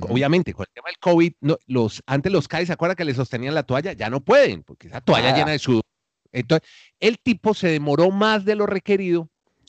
obviamente 0.00 0.52
con 0.52 0.66
el 0.68 0.74
tema 0.74 0.88
del 0.88 0.98
COVID, 0.98 1.32
los, 1.66 2.02
antes 2.06 2.32
los 2.32 2.48
CAI, 2.48 2.66
¿se 2.66 2.72
acuerda 2.72 2.96
que 2.96 3.04
le 3.04 3.14
sostenían 3.14 3.54
la 3.54 3.62
toalla? 3.62 3.92
Ya 3.92 4.10
no 4.10 4.20
pueden, 4.20 4.64
porque 4.64 4.88
esa 4.88 5.00
toalla 5.00 5.34
llena 5.34 5.52
de 5.52 5.60
sudor. 5.60 5.84
Entonces, 6.32 6.68
el 6.98 7.18
tipo 7.20 7.54
se 7.54 7.68
demoró 7.68 8.10
más 8.10 8.44
de 8.44 8.56
lo 8.56 8.66
requerido 8.66 9.28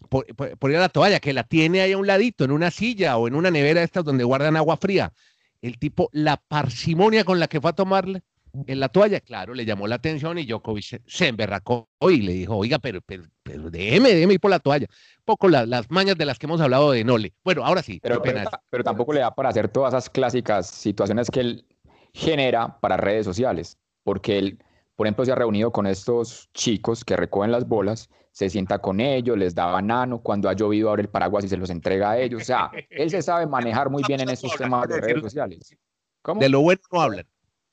por, 0.10 0.26
ir 0.28 0.78
a 0.78 0.80
la 0.80 0.90
toalla, 0.90 1.20
que 1.20 1.34
la 1.34 1.44
tiene 1.44 1.82
ahí 1.82 1.92
a 1.92 1.98
un 1.98 2.08
ladito, 2.08 2.44
en 2.44 2.52
una 2.52 2.72
silla 2.72 3.18
o 3.18 3.28
en 3.28 3.36
una 3.36 3.52
nevera 3.52 3.84
estas 3.84 4.04
donde 4.04 4.24
guardan 4.24 4.58
agua 4.58 4.78
fría. 4.78 5.14
El 5.62 5.78
tipo, 5.78 6.10
la 6.14 6.38
parsimonia 6.38 7.26
con 7.26 7.40
la 7.40 7.48
que 7.48 7.62
fue 7.62 7.70
a 7.70 7.74
tomarle, 7.74 8.24
en 8.68 8.80
la 8.80 8.90
toalla, 8.90 9.20
claro, 9.20 9.54
le 9.54 9.66
llamó 9.66 9.88
la 9.88 9.96
atención 9.96 10.38
y 10.38 10.46
Djokovic 10.46 11.02
se, 11.06 11.28
emberracó 11.28 11.90
y 12.02 12.22
le 12.22 12.34
dijo, 12.34 12.58
oiga, 12.58 12.80
pero, 12.80 13.00
pero, 13.02 13.24
pero 13.44 13.70
déjeme, 13.70 14.10
déjeme 14.10 14.34
ir 14.34 14.40
por 14.40 14.52
la 14.52 14.60
toalla. 14.60 14.88
poco 15.26 15.48
las 15.48 15.90
mañas 15.90 16.18
de 16.18 16.26
las 16.26 16.40
que 16.40 16.46
hemos 16.46 16.62
hablado 16.62 16.92
de 16.92 17.04
Nole. 17.04 17.34
Bueno, 17.44 17.66
ahora 17.66 17.82
sí. 17.82 18.00
Pero, 18.02 18.22
pero, 18.22 18.84
tampoco 18.84 19.14
le 19.14 19.22
da 19.22 19.34
para 19.34 19.50
hacer 19.50 19.68
todas 19.70 19.94
esas 19.94 20.10
clásicas 20.10 20.68
situaciones 20.68 21.30
que 21.30 21.40
él 21.42 21.66
genera 22.14 22.80
para 22.80 22.98
redes 22.98 23.26
sociales, 23.26 23.78
porque 24.04 24.40
él 24.40 24.60
por 24.96 25.08
ejemplo, 25.08 25.24
se 25.24 25.32
ha 25.32 25.36
reunido 25.36 25.72
con 25.72 25.88
estos 25.88 26.50
chicos 26.54 27.06
que 27.06 27.16
recogen 27.16 27.54
las 27.54 27.66
bolas, 27.66 28.10
se 28.34 28.50
sienta 28.50 28.80
con 28.80 29.00
ellos, 29.00 29.38
les 29.38 29.56
da 29.56 29.68
banano, 29.68 30.20
cuando 30.22 30.50
ha 30.50 30.54
llovido 30.54 30.90
abre 30.90 31.04
el 31.04 31.08
paraguas 31.08 31.46
y 31.46 31.48
se 31.48 31.56
los 31.56 31.70
entrega 31.70 32.12
a 32.12 32.20
ellos. 32.20 32.42
O 32.42 32.44
sea, 32.46 32.70
él 32.90 33.10
se 33.10 33.22
sabe 33.22 33.48
manejar 33.48 33.90
muy 33.90 34.04
bien 34.06 34.20
en 34.20 34.30
estos 34.30 34.54
temas 34.58 34.90
de 34.90 35.00
redes 35.00 35.22
sociales. 35.22 35.74
¿Cómo? 36.22 36.42
De 36.42 36.50
lo 36.50 36.60
bueno 36.60 36.82
no 36.92 37.00
hablan 37.00 37.26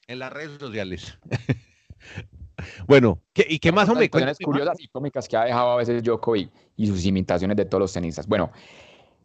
en 0.09 0.19
las 0.19 0.33
redes 0.33 0.59
sociales. 0.59 1.19
bueno, 2.87 3.21
¿y 3.35 3.59
qué 3.59 3.73
más, 3.73 3.89
hombre? 3.89 4.09
Cuestiones 4.11 4.39
curiosas 4.39 4.81
y 4.81 4.89
cómicas 4.89 5.29
que 5.29 5.37
ha 5.37 5.45
dejado 5.45 5.73
a 5.73 5.77
veces 5.77 6.03
Joko 6.05 6.37
y, 6.37 6.51
sus 6.87 7.05
imitaciones 7.05 7.57
de 7.57 7.65
todos 7.65 7.81
los 7.81 7.93
tenistas. 7.93 8.27
Bueno, 8.27 8.51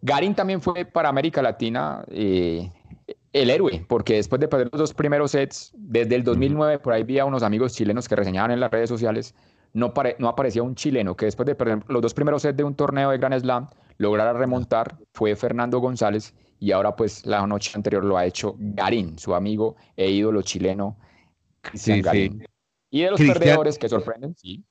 Garín 0.02 0.34
también 0.34 0.62
fue 0.62 0.86
para 0.86 1.10
América 1.10 1.42
Latina 1.42 2.04
eh, 2.10 2.72
el 3.34 3.50
héroe, 3.50 3.86
porque 3.88 4.16
después 4.16 4.40
de 4.40 4.48
perder 4.48 4.70
los 4.72 4.80
dos 4.80 4.94
primeros 4.94 5.32
sets, 5.32 5.72
desde 5.76 6.16
el 6.16 6.24
2009, 6.24 6.80
por 6.80 6.94
ahí 6.94 7.04
vi 7.04 7.20
a 7.20 7.26
unos 7.26 7.44
amigos 7.44 7.74
chilenos 7.74 8.08
que 8.08 8.16
reseñaban 8.16 8.52
en 8.52 8.60
las 8.60 8.72
redes 8.72 8.90
sociales, 8.90 9.36
no, 9.74 9.94
no 10.20 10.28
aparecía 10.28 10.64
un 10.64 10.76
chileno 10.76 11.16
que 11.16 11.26
después 11.26 11.46
de 11.46 11.56
perder 11.56 11.80
los 11.88 12.02
dos 12.02 12.14
primeros 12.14 12.42
sets 12.42 12.58
de 12.58 12.64
un 12.64 12.76
torneo 12.76 13.12
de 13.12 13.18
Grand 13.18 13.40
Slam, 13.40 13.68
lograra 13.98 14.34
remontar, 14.34 14.98
fue 15.14 15.36
Fernando 15.36 15.80
González, 15.80 16.34
y 16.62 16.72
ahora 16.72 16.96
pues 16.96 17.26
la 17.26 17.46
noche 17.48 17.72
anterior 17.74 18.06
lo 18.06 18.16
ha 18.18 18.26
hecho 18.26 18.56
Garín, 18.60 19.18
su 19.18 19.34
amigo 19.34 19.76
e 19.96 20.12
ídolo 20.12 20.44
chileno, 20.44 20.96
Cristian 21.60 22.04
Garín. 22.04 22.46
Y 22.92 23.02
de 23.02 23.12
los 23.12 23.20
perdedores 23.20 23.80
que 23.80 23.90
sorprenden, 23.90 24.36
sí. 24.36 24.64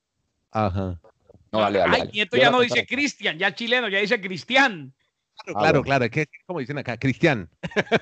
Ajá. 0.51 1.01
No, 1.51 1.59
dale, 1.59 1.79
dale, 1.79 2.09
Ay, 2.13 2.21
esto 2.21 2.37
ya 2.37 2.49
no 2.49 2.61
dice 2.61 2.85
Cristian, 2.85 3.37
ya 3.37 3.53
chileno, 3.53 3.89
ya 3.89 3.99
dice 3.99 4.21
Cristian. 4.21 4.93
Claro, 5.43 5.57
ah, 5.57 5.61
claro, 5.61 5.83
claro, 5.83 6.05
es 6.05 6.11
que 6.11 6.25
como 6.45 6.59
dicen 6.59 6.77
acá, 6.77 6.95
Cristian. 6.97 7.49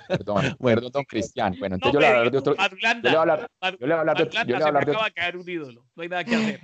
Perdón, 0.07 0.55
bueno, 0.59 0.81
perdón, 0.81 1.05
Cristian. 1.05 1.55
Bueno, 1.57 1.75
entonces 1.75 1.93
yo 1.93 1.99
le 1.99 2.05
voy 2.05 2.13
a 2.13 2.17
hablar 2.17 2.31
de 2.31 2.37
otro. 2.37 2.55
Yo 2.55 2.61
le 2.61 3.09
voy 3.09 3.15
a 3.15 3.21
hablar, 3.21 3.49
yo 3.61 3.69
le 3.71 3.77
voy 3.87 3.91
a 3.91 3.99
hablar 4.01 4.17
de, 4.17 4.23
yo 4.29 4.43
le 4.43 4.53
voy 4.53 4.61
a 4.61 4.67
hablar 4.67 4.85
de 4.85 4.91
acaba 4.91 5.05
de 5.05 5.13
caer 5.13 5.37
un 5.37 5.49
ídolo, 5.49 5.85
no 5.95 6.03
hay 6.03 6.09
nada 6.09 6.23
que 6.23 6.35
hacer. 6.35 6.61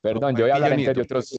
Perdón, 0.00 0.36
yo 0.36 0.42
voy 0.42 0.50
a 0.50 0.54
hablar 0.56 0.76
de 0.76 1.00
otros. 1.00 1.36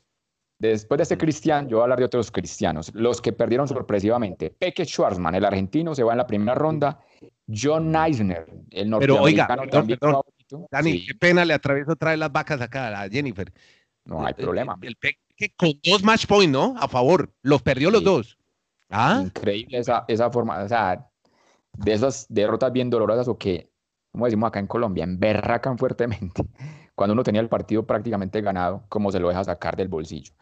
Después 0.58 0.98
de 0.98 1.04
ese 1.04 1.18
Cristian, 1.18 1.68
yo 1.68 1.78
voy 1.78 1.82
a 1.82 1.84
hablar 1.84 2.00
de 2.00 2.06
otros 2.06 2.32
cristianos, 2.32 2.92
los 2.94 3.22
que 3.22 3.34
perdieron 3.34 3.68
sorpresivamente. 3.68 4.52
Peque 4.52 4.86
Schwarzman, 4.86 5.36
el 5.36 5.46
argentino, 5.46 5.94
se 5.94 6.04
va 6.04 6.14
en 6.14 6.18
la 6.18 6.28
primera 6.28 6.56
ronda. 6.56 7.00
John 7.48 7.96
Eisner, 7.96 8.46
el 8.72 8.90
norteamericano 8.90 9.00
Pero 9.00 9.22
oiga, 9.22 9.48
perdón, 9.48 9.88
perdón. 9.88 10.68
Dani, 10.72 11.06
qué 11.06 11.14
pena, 11.16 11.44
le 11.44 11.54
atravieso 11.54 11.92
otra 11.92 12.12
vez 12.12 12.20
las 12.20 12.32
vacas 12.32 12.62
acá 12.62 13.02
a 13.02 13.10
Jennifer. 13.10 13.52
No 14.06 14.26
hay 14.26 14.34
problema. 14.34 14.78
El, 14.82 14.96
Peque 14.96 15.54
con 15.58 15.74
dos 15.84 16.04
match 16.04 16.26
points, 16.28 16.52
¿no? 16.52 16.76
A 16.78 16.88
favor, 16.88 17.34
los 17.42 17.62
perdió 17.62 17.92
los 17.92 18.04
dos. 18.04 18.38
¿Ah? 18.90 19.22
Increíble 19.24 19.80
esa, 19.80 20.06
esa 20.08 20.30
forma, 20.30 20.64
o 20.64 20.68
sea, 20.68 21.08
de 21.74 21.94
esas 21.94 22.28
derrotas 22.30 22.72
bien 22.72 22.90
dolorosas 22.90 23.28
o 23.28 23.38
que, 23.38 23.72
como 24.12 24.26
decimos 24.26 24.48
acá 24.48 24.60
en 24.60 24.68
Colombia, 24.68 25.04
emberracan 25.04 25.78
fuertemente, 25.78 26.44
cuando 26.96 27.14
uno 27.14 27.24
tenía 27.24 27.42
el 27.42 27.50
partido 27.50 27.86
prácticamente 27.86 28.42
ganado, 28.42 28.86
como 28.90 29.12
se 29.12 29.20
lo 29.20 29.30
deja 29.30 29.44
sacar 29.44 29.76
del 29.76 29.88
bolsillo. 29.88 30.34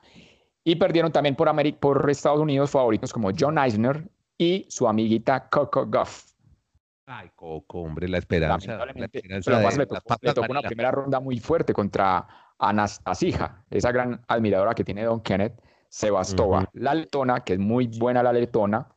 Y 0.64 0.76
perdieron 0.76 1.12
también 1.12 1.36
por, 1.36 1.50
por 1.80 2.10
Estados 2.10 2.40
Unidos 2.40 2.72
favoritos 2.72 3.12
como 3.12 3.32
John 3.38 3.58
Eisner 3.58 4.08
y 4.38 4.66
su 4.70 4.88
amiguita 4.88 5.50
Coco 5.50 5.86
Goff. 5.88 6.34
Ay, 7.06 7.30
Coco, 7.36 7.82
hombre, 7.82 8.08
la 8.08 8.20
esperanza. 8.20 8.78
La 8.86 9.06
esperanza 9.06 9.78
le 10.22 10.34
tocó, 10.34 10.52
una 10.52 10.62
primera 10.62 10.92
ronda 10.92 11.20
muy 11.20 11.40
fuerte 11.40 11.74
contra 11.74 12.26
Anastasia, 12.58 13.64
esa 13.70 13.92
gran 13.92 14.22
admiradora 14.28 14.74
que 14.74 14.86
tiene 14.86 15.04
Don 15.04 15.22
Kenneth 15.22 15.62
Sebastova, 15.90 16.70
la 16.74 16.96
letona, 16.96 17.42
que 17.42 17.54
es 17.54 17.60
muy 17.60 17.88
buena 17.88 18.24
la 18.24 18.32
letona. 18.32 18.88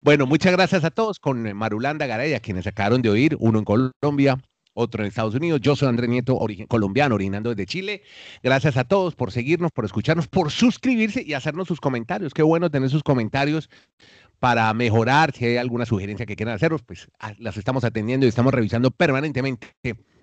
Bueno, 0.00 0.24
muchas 0.24 0.52
gracias 0.52 0.84
a 0.84 0.90
todos 0.90 1.18
con 1.18 1.52
Marulanda 1.56 2.06
Garay, 2.06 2.38
quienes 2.38 2.66
acabaron 2.66 3.02
de 3.02 3.10
oír, 3.10 3.36
uno 3.40 3.58
en 3.58 3.64
Colombia, 3.64 4.38
otro 4.76 5.02
en 5.02 5.08
Estados 5.08 5.34
Unidos. 5.34 5.60
Yo 5.60 5.74
soy 5.74 5.88
Andrés 5.88 6.08
Nieto, 6.08 6.38
colombiano, 6.68 7.16
originando 7.16 7.50
desde 7.50 7.66
Chile. 7.66 8.02
Gracias 8.42 8.76
a 8.76 8.84
todos 8.84 9.14
por 9.16 9.32
seguirnos, 9.32 9.72
por 9.72 9.84
escucharnos, 9.84 10.28
por 10.28 10.52
suscribirse 10.52 11.24
y 11.26 11.32
hacernos 11.32 11.66
sus 11.66 11.80
comentarios. 11.80 12.34
Qué 12.34 12.42
bueno 12.42 12.70
tener 12.70 12.90
sus 12.90 13.02
comentarios 13.02 13.70
para 14.38 14.72
mejorar. 14.74 15.32
Si 15.32 15.46
hay 15.46 15.56
alguna 15.56 15.86
sugerencia 15.86 16.26
que 16.26 16.36
quieran 16.36 16.54
hacernos, 16.54 16.82
pues 16.82 17.08
ah, 17.18 17.32
las 17.38 17.56
estamos 17.56 17.84
atendiendo 17.84 18.26
y 18.26 18.28
estamos 18.28 18.52
revisando 18.52 18.90
permanentemente 18.90 19.68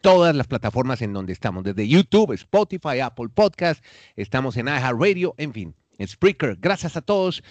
todas 0.01 0.35
las 0.35 0.47
plataformas 0.47 1.01
en 1.01 1.13
donde 1.13 1.33
estamos, 1.33 1.63
desde 1.63 1.87
YouTube, 1.87 2.33
Spotify, 2.33 2.99
Apple 3.01 3.29
Podcast, 3.33 3.83
estamos 4.15 4.57
en 4.57 4.67
iHeartRadio, 4.67 5.33
en 5.37 5.53
fin. 5.53 5.75
Spreaker. 6.05 6.57
Gracias 6.59 6.97
a 6.97 7.01
todos. 7.01 7.43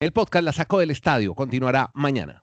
El 0.00 0.12
podcast 0.12 0.44
La 0.44 0.52
Sacó 0.52 0.80
del 0.80 0.90
Estadio 0.90 1.34
continuará 1.34 1.90
mañana. 1.94 2.41